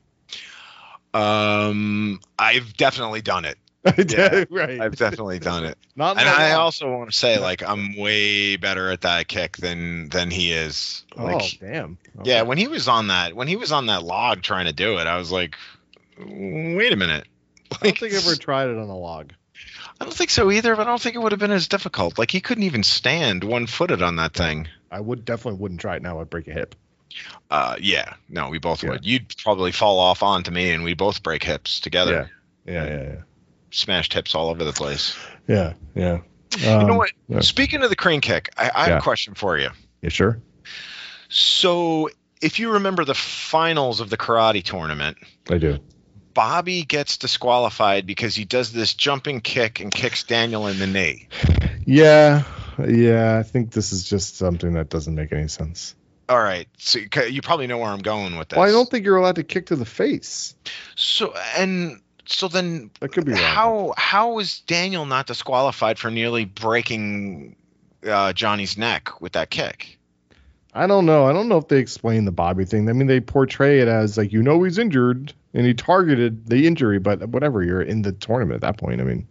[1.15, 3.59] Um, I've definitely done it.
[4.09, 4.81] Yeah, right.
[4.81, 6.61] I've definitely done it, Not and I long.
[6.61, 11.05] also want to say, like, I'm way better at that kick than than he is.
[11.17, 11.99] Like, oh damn.
[12.23, 14.99] yeah, when he was on that, when he was on that log trying to do
[14.99, 15.57] it, I was like,
[16.27, 17.27] wait a minute.
[17.73, 19.33] I don't think I ever tried it on a log.
[20.01, 22.19] I don't think so either, but I don't think it would have been as difficult.
[22.19, 24.69] Like he couldn't even stand one footed on that thing.
[24.91, 26.21] I would definitely wouldn't try it now.
[26.21, 26.75] I'd break a hip.
[27.51, 28.91] Uh, yeah, no, we both Yeah.
[28.91, 29.05] would.
[29.07, 32.31] You'd probably fall off onto me, and we both break hips together.
[32.67, 33.15] Yeah, yeah, yeah,
[33.71, 35.17] Smashed hips all over the place.
[35.47, 36.19] yeah, yeah.
[36.59, 37.11] you know Um, what?
[37.29, 37.41] yeah.
[37.41, 39.69] Speaking of the crane kick, I, I have a question for you.
[40.01, 40.41] Yeah, sure?
[41.29, 42.11] So,
[42.41, 45.17] if you remember the finals of the karate tournament,
[45.51, 45.79] I do.
[46.35, 51.29] Bobby gets disqualified because he does this jumping kick and kicks Daniel in the knee.
[51.85, 52.45] Yeah,
[52.87, 53.39] yeah.
[53.39, 55.95] I think this is just something that doesn't make any sense.
[56.29, 58.57] All right, so you probably know where I'm going with this.
[58.57, 60.55] Well, I don't think you're allowed to kick to the face.
[60.95, 63.41] So and so then That could be wrong.
[63.41, 67.57] how how was Daniel not disqualified for nearly breaking
[68.07, 69.99] uh, Johnny's neck with that kick?
[70.73, 71.27] I don't know.
[71.27, 72.89] I don't know if they explain the Bobby thing.
[72.89, 76.67] I mean, they portray it as like you know he's injured, and he targeted the
[76.67, 76.99] injury.
[76.99, 79.01] But whatever, you're in the tournament at that point.
[79.01, 79.27] I mean,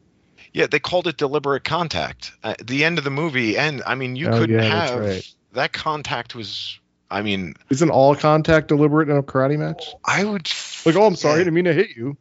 [0.53, 2.31] Yeah, they called it deliberate contact.
[2.43, 5.33] At the end of the movie, and I mean, you Oh, couldn't yeah, have right.
[5.53, 6.77] that contact was.
[7.09, 9.93] I mean, isn't all contact deliberate in a karate match?
[10.05, 10.49] I would
[10.85, 12.15] Like, oh, I'm sorry, I didn't mean to hit you.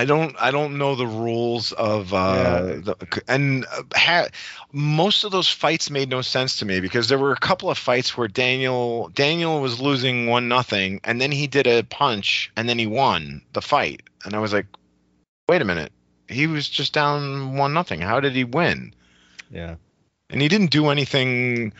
[0.00, 2.60] I don't I don't know the rules of uh Yeah.
[2.86, 4.26] the, and uh, ha,
[4.72, 7.76] most of those fights made no sense to me because there were a couple of
[7.76, 12.66] fights where Daniel Daniel was losing one nothing and then he did a punch and
[12.68, 14.66] then he won the fight and I was like
[15.50, 15.92] wait a minute
[16.28, 18.94] he was just down one nothing how did he win
[19.50, 19.74] Yeah.
[20.30, 21.74] and he didn't do anything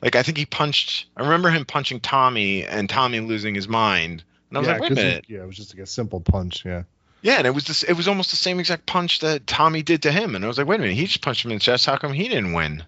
[0.00, 4.24] like I think he punched I remember him punching Tommy and Tommy losing his mind
[4.48, 5.82] and I was yeah, like wait a 'cause he- minute yeah, it was just like
[5.82, 6.64] a simple punch.
[6.64, 6.84] Yeah.
[7.26, 7.82] Yeah, and it was this.
[7.82, 10.58] It was almost the same exact punch that Tommy did to him, and I was
[10.58, 11.84] like, wait a minute, he just punched him in the chest.
[11.84, 12.84] How come he didn't win?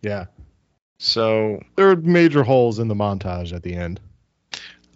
[0.00, 0.26] Yeah.
[0.98, 3.98] So, There are major holes in the montage at the end.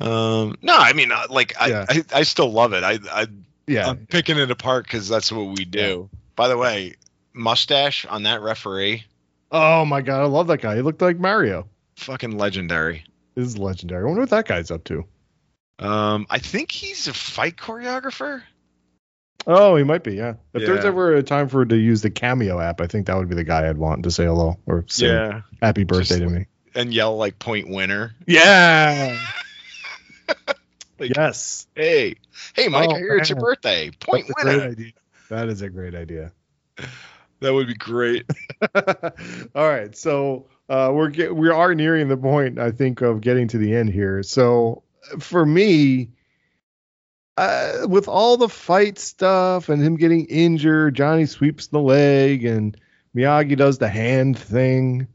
[0.00, 1.86] um, no, I mean, uh, like, I, Yeah.
[1.88, 2.84] I, I still love it.
[2.84, 3.26] I, I,
[3.66, 3.88] Yeah.
[3.88, 6.08] I'm picking it apart because that's what we do.
[6.36, 6.94] By the way,
[7.32, 9.04] mustache on that referee,
[9.50, 10.76] oh my god, I love that guy.
[10.76, 11.66] He looked like Mario.
[11.96, 13.04] fucking legendary.
[13.34, 14.02] This is legendary.
[14.02, 15.04] I wonder what that guy's up to.
[15.80, 18.42] Um, I think he's a fight choreographer.
[19.46, 20.14] Oh, he might be.
[20.14, 20.34] Yeah.
[20.52, 23.28] If there's ever a time for to use the Cameo app, I think that would
[23.28, 26.46] be the guy I'd want to say hello or say happy birthday Just to me.
[26.74, 28.14] and yell like point winner.
[28.26, 29.18] Yeah.
[31.00, 31.68] Like- yes.
[31.76, 32.16] Hey,
[32.56, 33.90] hey, Mike, Oh, I hear it's your birthday.
[34.00, 34.74] Point That's winner.
[35.30, 36.32] That is a great idea.
[37.40, 38.26] That would be great.
[39.54, 43.46] All right, so uh, we're get, we are nearing the point I think of getting
[43.46, 44.24] to the end here.
[44.24, 44.82] So
[45.20, 46.10] for me,
[47.38, 52.76] uh, with all the fight stuff and him getting injured, Johnny sweeps the leg and
[53.16, 55.06] Miyagi does the hand thing.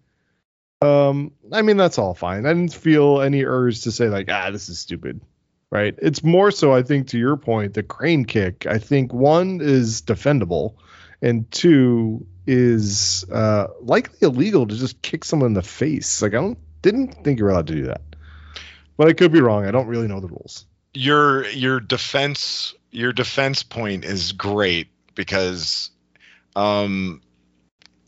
[0.82, 2.46] Um, I mean that's all fine.
[2.46, 5.20] I didn't feel any urge to say like, ah, this is stupid.
[5.70, 5.96] Right.
[6.02, 8.68] It's more so I think to your point, the crane kick.
[8.68, 10.76] I think one is defendable
[11.22, 16.22] and two is uh, likely illegal to just kick someone in the face.
[16.22, 18.02] Like I don't didn't think you were allowed to do that,
[18.96, 19.66] but I could be wrong.
[19.66, 20.66] I don't really know the rules.
[20.94, 25.90] Your your defense your defense point is great because
[26.56, 27.22] um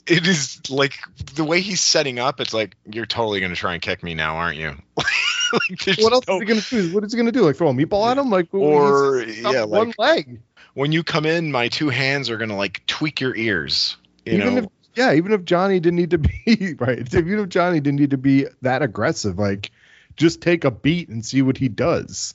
[0.07, 0.99] it is like
[1.33, 4.13] the way he's setting up it's like you're totally going to try and kick me
[4.13, 6.93] now aren't you like, What else no- is he gonna do?
[6.93, 7.41] What is he gonna do?
[7.41, 8.29] Like throw a meatball at him?
[8.29, 10.41] Like Or, yeah, up one leg.
[10.73, 14.37] when you come in my two hands are going to like tweak your ears you
[14.37, 14.65] even know if
[14.95, 18.17] yeah, even if Johnny didn't need to be right, even if Johnny didn't need to
[18.17, 19.71] be that aggressive, like
[20.15, 22.33] just take a beat and see what he does.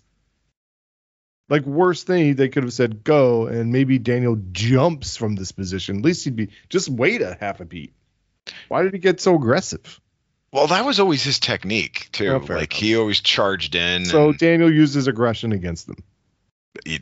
[1.51, 5.99] Like worst thing they could have said go and maybe Daniel jumps from this position.
[5.99, 7.93] At least he'd be just wait a half a beat.
[8.69, 10.01] Why did he get so aggressive?
[10.53, 14.73] well that was always his technique too Oh, like he always charged in So Daniel
[14.73, 15.99] uses aggression against them.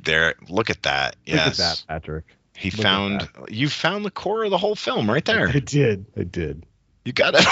[0.05, 2.24] there look at that yes Look at that, Patrick.
[2.57, 6.05] he Look found you found the core of the whole film right there I did.
[6.16, 6.66] I did.
[7.07, 7.46] You got it.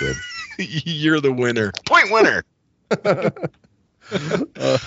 [0.00, 0.16] Good.
[0.84, 1.70] You're the winner.
[1.86, 2.44] Point winner.
[4.10, 4.78] Uh,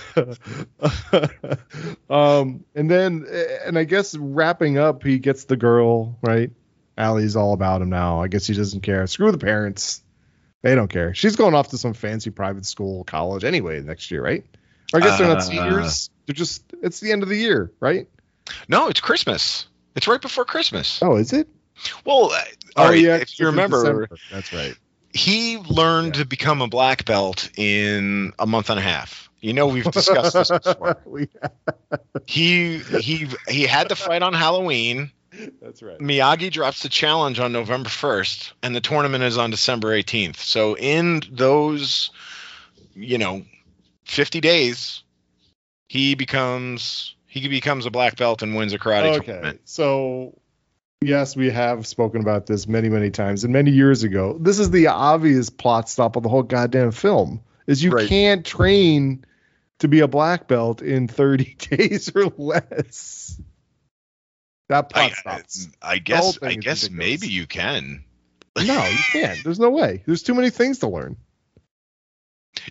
[2.10, 3.26] um, and then,
[3.66, 6.52] and I guess wrapping up, he gets the girl right.
[6.98, 8.22] Allie's all about him now.
[8.22, 9.06] I guess he doesn't care.
[9.08, 10.02] Screw the parents;
[10.62, 11.14] they don't care.
[11.14, 14.46] She's going off to some fancy private school, college anyway next year, right?
[14.94, 16.10] Or I guess they're Uh, not seniors.
[16.26, 18.08] They're just it's the end of the year, right?
[18.68, 19.68] No, it's Christmas.
[19.96, 21.00] It's right before Christmas.
[21.02, 21.48] Oh, is it?
[22.06, 22.40] Well, uh,
[22.78, 24.10] all right, if you remember, December.
[24.32, 24.76] that's right.
[25.16, 26.24] He learned Yeah.
[26.24, 29.30] to become a black belt in a month and a half.
[29.40, 30.98] You know, we've discussed this before.
[32.28, 35.12] He he he had the fight on Halloween.
[35.62, 36.00] that's right.
[36.00, 40.38] Miyagi drops the challenge on November 1st, and the tournament is on December 18th.
[40.38, 42.10] So in those,
[42.96, 43.44] you know,
[44.06, 45.04] 50 days,
[45.88, 49.26] he becomes he becomes a black belt and wins a karate okay.
[49.26, 49.62] tournament.
[49.66, 50.40] So,
[51.08, 54.38] yes, we have spoken about this many, many times and many years ago.
[54.40, 58.08] This is the obvious plot stop of the whole goddamn film: is you Right.
[58.10, 59.26] can't train
[59.80, 63.40] to be a black belt in 30 days or less.
[64.70, 65.68] That plot I, stops.
[65.82, 66.90] I guess I guess ridiculous.
[66.92, 68.04] maybe you can.
[68.58, 69.44] No, you can't.
[69.44, 70.02] There's no way.
[70.06, 71.18] There's too many things to learn.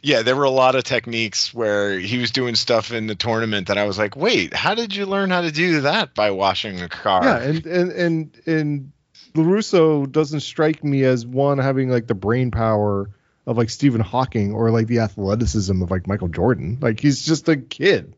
[0.02, 3.68] Yeah, there were a lot of techniques where he was doing stuff in the tournament
[3.68, 6.80] that I was like, wait, how did you learn how to do that by washing
[6.80, 7.24] a car?
[7.24, 8.92] Yeah, and and and and
[9.34, 13.10] Larusso doesn't strike me as one having like the brain power
[13.46, 16.78] of like Stephen Hawking or like the athleticism of like Michael Jordan.
[16.80, 18.14] Like he's just a kid,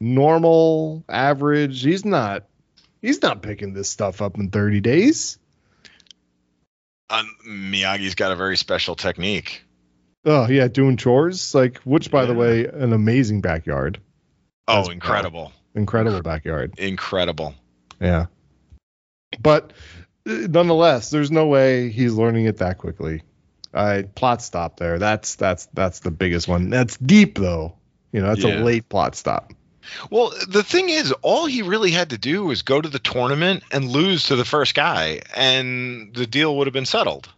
[0.00, 1.82] normal, average.
[1.82, 2.44] He's not.
[3.02, 5.38] He's not picking this stuff up in 30 days.
[7.08, 9.62] Um, Miyagi's got a very special technique.
[10.26, 11.54] Oh yeah, doing chores.
[11.54, 14.00] Like which, by the way, an amazing backyard.
[14.68, 15.52] Oh, That's incredible.
[15.74, 16.74] Incredible backyard.
[16.78, 17.54] Incredible.
[18.00, 18.26] Yeah.
[19.40, 19.72] But
[20.28, 23.22] uh, nonetheless, there's no way he's learning it that quickly.
[23.72, 24.98] I plot stop there.
[24.98, 26.70] That's that's that's the biggest one.
[26.70, 27.74] That's deep though.
[28.12, 28.62] You know, that's Yeah.
[28.62, 29.52] a late plot stop.
[30.10, 33.62] Well, the thing is, all he really had to do was go to the tournament
[33.70, 37.28] and lose to the first guy, and the deal would have been settled.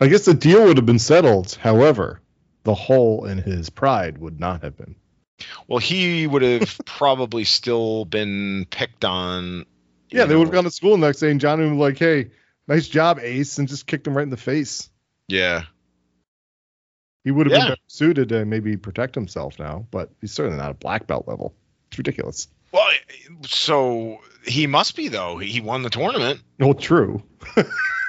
[0.00, 1.54] I guess the deal would have been settled.
[1.54, 2.20] However,
[2.64, 4.94] the hole in his pride would not have been.
[5.66, 9.64] Well, he would have probably still been picked on.
[10.10, 12.30] Yeah, they would have gone to school next day, and Johnny would be like, "Hey,
[12.68, 14.90] nice job, Ace," and just kicked him right in the face.
[15.28, 15.62] Yeah.
[17.24, 17.68] He would have Yeah.
[17.68, 21.54] been suited to maybe protect himself now, but he's certainly not a black belt level.
[21.88, 22.48] It's ridiculous.
[22.72, 22.86] Well,
[23.46, 25.38] so he must be though.
[25.38, 26.40] He won the tournament.
[26.58, 27.22] Well, true.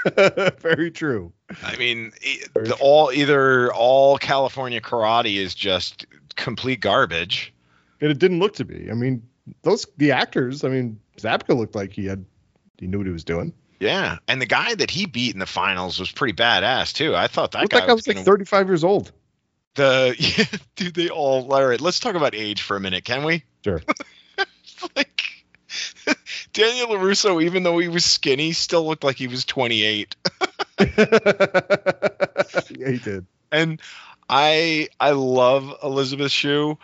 [0.59, 1.31] Very true.
[1.63, 2.11] I mean,
[2.53, 2.77] Very the true.
[2.81, 7.53] all either all California karate is just complete garbage.
[7.99, 8.89] And it didn't look to be.
[8.89, 9.21] I mean,
[9.63, 10.63] those the actors.
[10.63, 12.25] I mean, Zabka looked like he had
[12.79, 13.53] he knew what he was doing.
[13.79, 17.15] Yeah, and the guy that he beat in the finals was pretty badass too.
[17.15, 19.11] I thought that Looked guy, like I was gonna- like 35 years old.
[19.75, 20.45] the yeah,
[20.75, 20.93] dude.
[20.95, 21.81] They all all right.
[21.81, 23.43] Let's talk about age for a minute, can we?
[23.63, 23.81] Sure.
[24.95, 25.40] like
[26.53, 30.15] Daniel Larusso, even though he was skinny, still looked like he was 28.
[30.79, 30.85] yeah,
[32.89, 33.25] he did.
[33.51, 33.81] And
[34.29, 36.77] I I love Elizabeth Shue,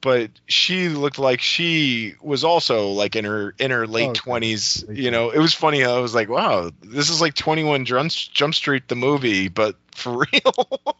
[0.00, 4.84] but she looked like she was also like in her in her late Oh, twenties.
[4.90, 5.84] You know, it was funny.
[5.84, 10.12] I was like, wow, this is like Twenty One Jump Street the movie, but for
[10.32, 10.96] real.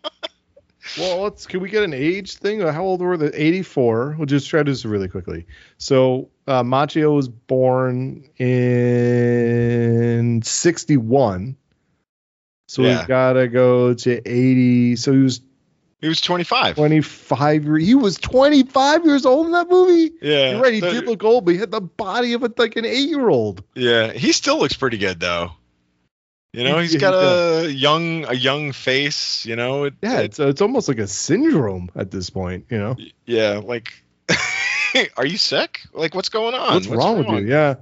[0.98, 2.60] Well, let's can we get an age thing?
[2.60, 4.16] How old were the 84.
[4.18, 5.46] We'll just try to do this really quickly.
[5.78, 8.28] So uh, Macchio was born
[9.42, 11.56] in 61.
[12.68, 13.02] So Yeah.
[13.02, 14.96] we gotta go to 80.
[14.96, 15.40] So he was
[16.00, 16.74] he was twenty five.
[16.74, 17.64] 25.
[17.64, 20.10] year- He was 25 years old in that movie.
[20.20, 20.74] Yeah, You're right.
[20.74, 23.08] He the- did look old, but he had the body of a, like an eight
[23.08, 23.62] year old.
[23.76, 25.52] Yeah, he still looks pretty good though.
[26.52, 29.44] You know, he's he got a young a young face.
[29.46, 32.66] You know, it, Yeah, it's it's almost like a syndrome at this point.
[32.70, 32.96] You know,
[33.26, 33.60] yeah.
[33.64, 33.92] Like,
[35.16, 35.80] are you sick?
[35.92, 36.74] Like, what's going on?
[36.74, 37.50] what's, wrong, with you?
[37.50, 37.76] Yeah.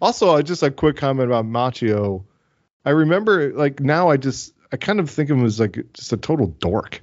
[0.00, 2.24] Also, uh, just a quick comment about Macchio.
[2.84, 6.12] I remember, like now, I just I kind of think of him as like just
[6.12, 7.00] a total dork.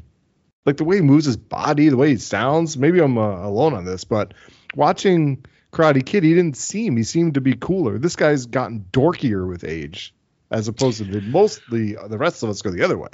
[0.66, 2.78] Like the way he moves his body, the way he sounds.
[2.78, 4.34] Maybe I'm uh, alone on this, but
[4.76, 6.98] watching Karate Kid, he didn't seem.
[6.98, 8.00] He seemed to be cooler.
[8.00, 10.14] This guy's gotten dorkier with age,
[10.52, 13.10] as opposed to the mostly the rest of us go the other way.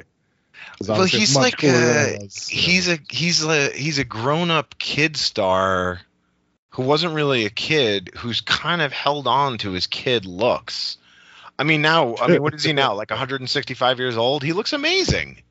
[0.87, 2.61] Well, he's like cooler than I was, you know.
[2.61, 6.01] he's a he's a he's a grown up kid star
[6.71, 10.97] who wasn't really a kid who's kind of held on to his kid looks.
[11.57, 14.43] I mean now I mean what is he now like 165 years old?
[14.43, 15.41] He looks amazing.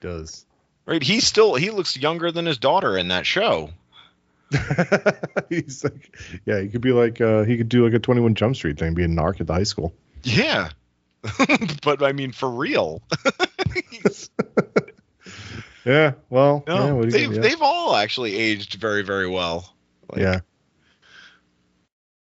[0.00, 0.46] does.
[0.86, 1.02] Right?
[1.02, 3.70] He's still he looks younger than his daughter in that show.
[5.48, 8.56] he's like, yeah, he could be like, uh, he could do like a 21 Jump
[8.56, 9.92] Street thing, be a narc at the high school.
[10.22, 10.70] Yeah.
[11.82, 13.02] but I mean for real.
[15.86, 17.30] Yeah, well, yeah, no, what they've?
[17.30, 17.40] Yeah.
[17.42, 19.70] they've all actually aged very very well.
[20.10, 20.40] Like, yeah,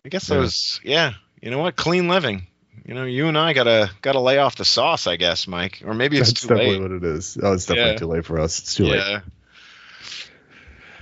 [0.05, 0.37] I guess Yeah.
[0.37, 1.75] those yeah, you know what?
[1.75, 2.47] Clean living.
[2.85, 5.83] You know, you and I gotta gotta lay off the sauce, I guess, Mike.
[5.87, 6.83] Or maybe it's that's too definitely late.
[6.83, 7.39] what it is.
[7.43, 7.99] Oh, it's definitely Yeah.
[7.99, 8.59] too late for us.
[8.59, 8.97] It's too late.
[8.99, 9.21] yeah.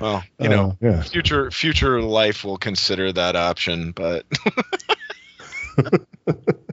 [0.01, 1.03] Well, you know, Uh, yeah.
[1.03, 4.27] future future life will consider that option, but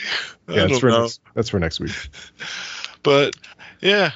[0.48, 1.92] Yeah, that's for next, that's for next week.
[3.02, 3.34] But
[3.80, 4.10] yeah,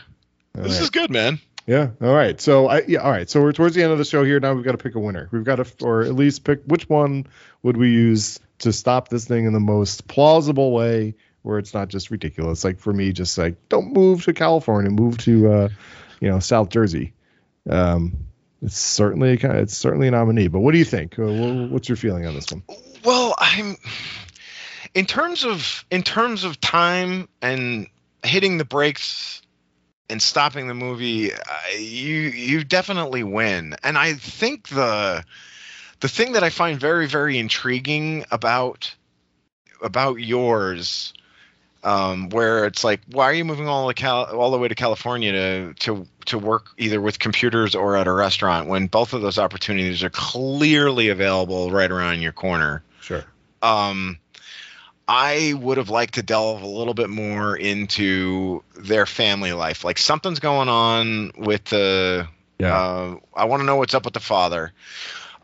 [0.57, 0.83] All this right.
[0.83, 1.41] is good, man.
[1.67, 1.91] Yeah.
[2.03, 2.41] All right.
[2.41, 2.99] So I yeah.
[3.01, 3.31] All right.
[3.31, 4.41] So we're towards the end of the show here.
[4.41, 5.29] Now we've got to pick a winner.
[5.31, 7.27] We've got to, or at least pick which one
[7.63, 11.87] would we use to stop this thing in the most plausible way, where it's not
[11.89, 12.65] just ridiculous.
[12.65, 15.69] Like for me, just like don't move to California, move to, uh,
[16.21, 17.13] you know, South Jersey.
[17.69, 18.27] Um,
[18.63, 20.49] it's certainly a, it's certainly a nominee.
[20.49, 21.17] But what do you think?
[21.19, 22.65] Uh, What's your feeling on this one?
[23.05, 23.77] Well, I'm
[24.95, 27.87] in terms of in terms of time and
[28.23, 29.43] hitting the brakes
[30.11, 31.31] and stopping the movie.
[31.79, 35.25] You you definitely win, and I think the
[36.01, 38.95] the thing that I find very very intriguing about
[39.83, 41.15] about yours.
[41.83, 44.75] Um, where it's like, why are you moving all the Cal- all the way to
[44.75, 49.23] California to to to work either with computers or at a restaurant when both of
[49.23, 52.83] those opportunities are clearly available right around your corner?
[53.01, 53.25] Sure.
[53.63, 54.19] um,
[55.13, 59.83] I would have liked to delve a little bit more into their family life.
[59.83, 62.29] Like something's going on with the.
[62.61, 62.77] Yeah.
[62.79, 64.73] Uh, I want to know what's up with the father.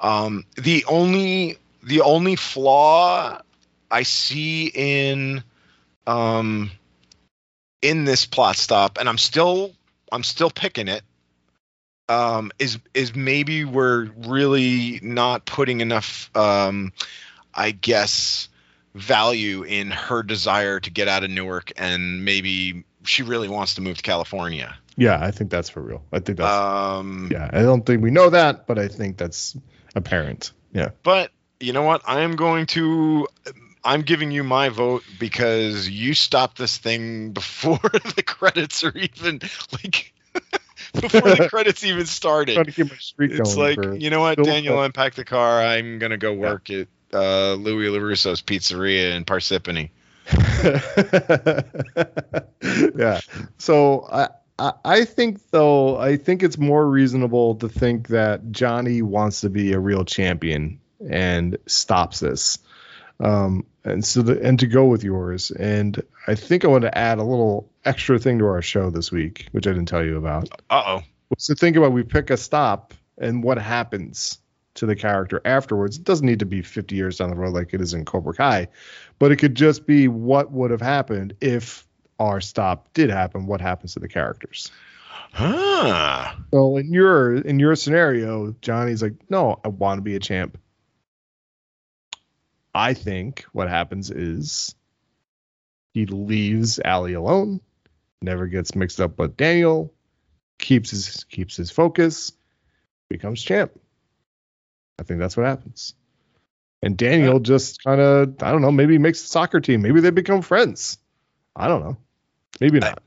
[0.01, 3.41] Um, the only the only flaw
[3.91, 5.43] I see in
[6.07, 6.71] um,
[7.83, 9.73] in this plot stop, and I'm still
[10.13, 11.03] I'm still picking it,
[12.09, 16.93] um, is is maybe we're really not putting enough, um,
[17.53, 18.49] I guess,
[18.97, 23.81] value in her desire to get out of Newark, and maybe she really wants to
[23.81, 24.77] move to California.
[24.97, 26.03] Yeah, I think that's for real.
[26.13, 27.51] I think that's Um, yeah.
[27.53, 29.57] I don't think we know that, but I think that's
[29.95, 30.53] apparent.
[30.73, 30.91] Yeah.
[31.03, 31.31] But
[31.61, 32.03] you know what?
[32.07, 33.29] I am going to.
[33.85, 37.79] I'm giving you my vote because you stopped this thing before
[38.17, 39.41] the credits are even
[39.73, 40.13] like
[40.95, 42.65] before the credits even trying started.
[42.65, 45.61] to keep my streak It's like you know what, Daniel, unpack the car.
[45.63, 49.91] I'm gonna go work at uh, Louis Larusso's Pizzeria in Parsippany.
[52.97, 53.21] yeah.
[53.59, 54.29] So I,
[54.59, 59.51] I I think though I think it's more reasonable to think that Johnny wants to
[59.51, 62.59] be a real champion and stops this.
[63.19, 65.51] Um, and so the, and to go with yours.
[65.51, 69.13] And I think I want to add a little extra thing to our show this
[69.13, 70.49] week, which I didn't tell you about.
[70.69, 71.03] Uh oh.
[71.39, 74.39] So think about we pick a stop and what happens
[74.77, 75.97] to the character afterwards.
[75.97, 78.35] It doesn't need to be 50 years down the road like it is in Cobra
[78.35, 78.69] Kai,
[79.19, 81.87] but it could just be what would have happened if
[82.19, 83.47] our stop did happen.
[83.47, 84.71] What happens to the characters?
[85.33, 86.35] Huh.
[86.51, 90.59] So in your in your scenario, Johnny's like, no, I want to be a champ.
[92.75, 94.75] I think what happens is
[95.93, 97.61] he leaves Ali alone,
[98.23, 99.93] never gets mixed up with Daniel,
[100.59, 102.33] keeps his keeps his focus,
[103.09, 103.73] becomes champ.
[104.99, 105.95] I think that's what happens.
[106.83, 109.83] And Daniel just kind of, I don't know, maybe makes the soccer team.
[109.83, 110.99] Maybe they become friends.
[111.55, 111.97] I don't know.
[112.61, 113.03] Maybe not.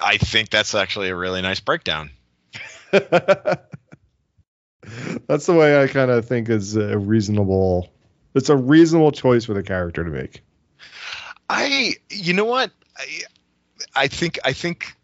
[0.00, 2.10] I think that's actually a really nice breakdown.
[5.26, 7.88] That's the way I kind of think is a reasonable.
[8.34, 10.42] It's a reasonable choice for the character to make.
[11.48, 12.70] I, you know what?
[12.96, 13.22] I,
[13.94, 14.94] I think, I think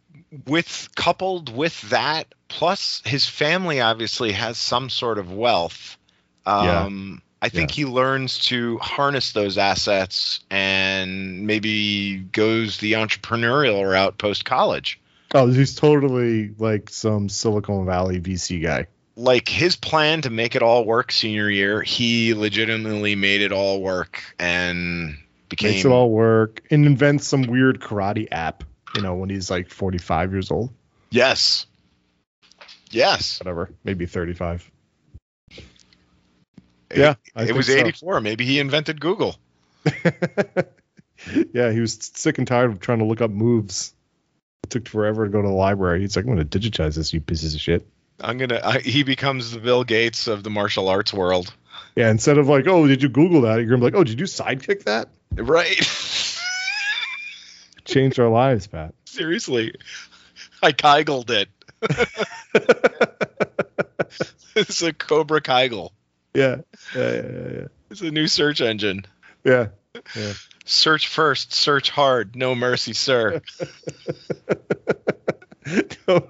[0.47, 5.97] with coupled with that, plus his family obviously has some sort of wealth.
[6.47, 6.85] Yeah.
[6.85, 14.17] Um, I think he learns to harness those assets and maybe goes the entrepreneurial route
[14.17, 15.01] post college.
[15.35, 18.87] Oh, he's totally like some Silicon Valley VC guy.
[19.17, 23.83] Like his plan to make it all work senior year, he legitimately made it all
[23.83, 25.19] work and
[25.49, 28.65] became Makes it all work and invents some weird karate app.
[28.95, 30.71] You know, when he's like 45 years old,
[31.11, 31.67] yes,
[32.91, 33.41] yes.
[33.41, 34.71] whatever, maybe 35.
[36.95, 37.73] Yeah, I it was so.
[37.73, 38.21] 84.
[38.21, 39.37] Maybe he invented Google.
[41.53, 43.95] yeah, he was sick and tired of trying to look up moves.
[44.65, 46.01] It took forever to go to the library.
[46.01, 47.87] He's like, I'm going to digitize this, you pieces of shit.
[48.21, 48.61] I'm gonna.
[48.63, 51.53] I, he becomes the Bill Gates of the martial arts world.
[51.97, 53.57] Yeah, instead of like, oh, did you Google that?
[53.57, 55.09] You're gonna be like, oh, did you sidekick that?
[55.35, 55.77] Right.
[57.85, 58.95] Changed our lives, Pat.
[59.07, 59.75] Seriously,
[60.63, 61.49] I keigled it.
[64.57, 65.91] it's a Cobra Keigel.
[66.35, 66.57] Yeah,
[66.95, 69.05] yeah, yeah, It's a new search engine.
[69.45, 69.69] yeah.
[70.17, 70.33] yeah.
[70.65, 73.43] Search first, search hard, no mercy, sir.
[76.09, 76.29] no,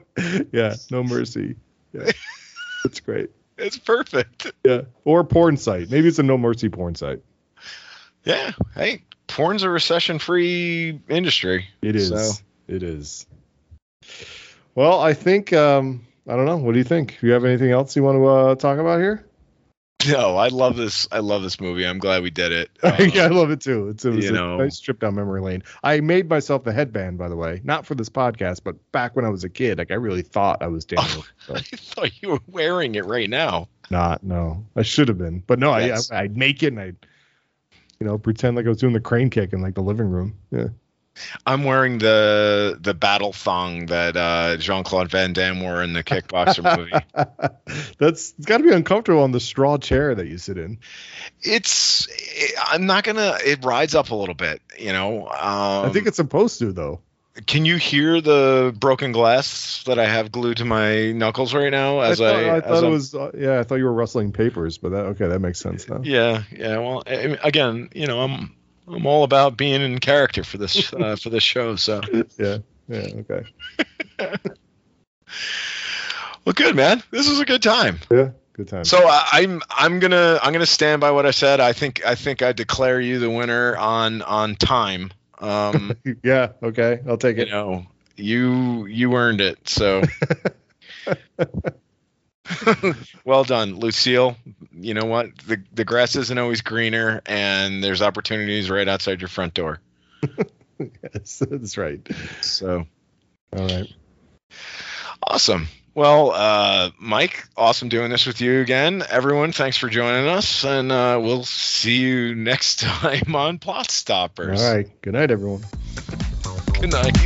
[0.50, 1.56] yeah, no mercy.
[1.92, 2.10] Yeah,
[2.82, 3.28] that's great.
[3.58, 4.50] It's perfect.
[4.64, 5.90] Yeah, or porn site.
[5.90, 7.20] Maybe it's a no mercy porn site.
[8.24, 8.52] Yeah.
[8.74, 11.68] Hey, porn's a recession-free industry.
[11.82, 12.08] It is.
[12.08, 13.26] So- It is.
[14.74, 16.56] Well, I think um, I don't know.
[16.56, 17.18] What do you think?
[17.20, 19.26] Do you have anything else you want to uh, talk about here?
[20.08, 21.06] No, I love this.
[21.12, 21.86] I love this movie.
[21.86, 22.70] I'm glad we did it.
[22.82, 23.88] yeah, I um, love it too.
[23.88, 24.56] It's, it was a know.
[24.56, 25.62] nice trip down memory lane.
[25.82, 29.24] I made myself the headband, by the way, not for this podcast, but back when
[29.24, 29.78] I was a kid.
[29.78, 31.24] Like I really thought I was Daniel.
[31.46, 33.68] So, I thought you were wearing it right now.
[33.90, 36.10] not, no, I should have been, but no, Yes.
[36.10, 36.96] I, I I'd make it and I'd,
[38.00, 40.36] you know, pretend like I was doing the crane kick in like the living room.
[40.50, 40.68] Yeah.
[41.46, 46.02] I'm wearing the the battle thong that uh, Jean Claude Van Damme wore in the
[46.02, 46.92] Kickboxer movie.
[47.98, 50.78] That's it's got to be uncomfortable on the straw chair that you sit in.
[51.42, 52.08] It's
[52.70, 53.36] I'm not gonna.
[53.44, 55.26] It rides up a little bit, you know.
[55.26, 57.00] Um, I think it's supposed to though.
[57.46, 62.00] Can you hear the broken glass that I have glued to my knuckles right now?
[62.00, 63.58] As I I, thought, I as thought it I'm- was uh, yeah.
[63.60, 66.00] I thought you were rustling papers, but that okay, that makes sense now.
[66.02, 66.78] Yeah, yeah.
[66.78, 68.54] Well, I again, you know, I'm
[68.88, 71.76] I'm all about being in character for this uh, for this show.
[71.76, 72.00] So,
[72.38, 72.58] Yeah,
[72.88, 73.44] yeah, okay,
[76.44, 77.02] well, good man.
[77.10, 77.98] This was a good time.
[78.10, 78.84] yeah, good time.
[78.84, 81.60] So uh, I'm I'm gonna I'm gonna stand by what I said.
[81.60, 85.10] I think I think I declare you the winner on on time.
[85.38, 87.50] Um, yeah, okay, I'll take you it.
[87.50, 89.68] know, you you earned it.
[89.68, 90.02] So.
[93.24, 94.36] well done, Lucille.
[94.74, 95.36] You know what?
[95.38, 99.80] The the grass isn't always greener, and there's opportunities right outside your front door.
[101.14, 102.00] Yes, that's right.
[102.40, 102.86] So
[103.56, 103.86] All right.
[105.22, 105.68] awesome.
[105.94, 109.04] Well, uh, Mike, awesome doing this with you again.
[109.08, 114.62] Everyone, thanks for joining us, and uh, we'll see you next time on Plot Stoppers.
[114.62, 115.02] All right.
[115.02, 115.64] Good night, everyone.
[116.80, 117.16] Good night.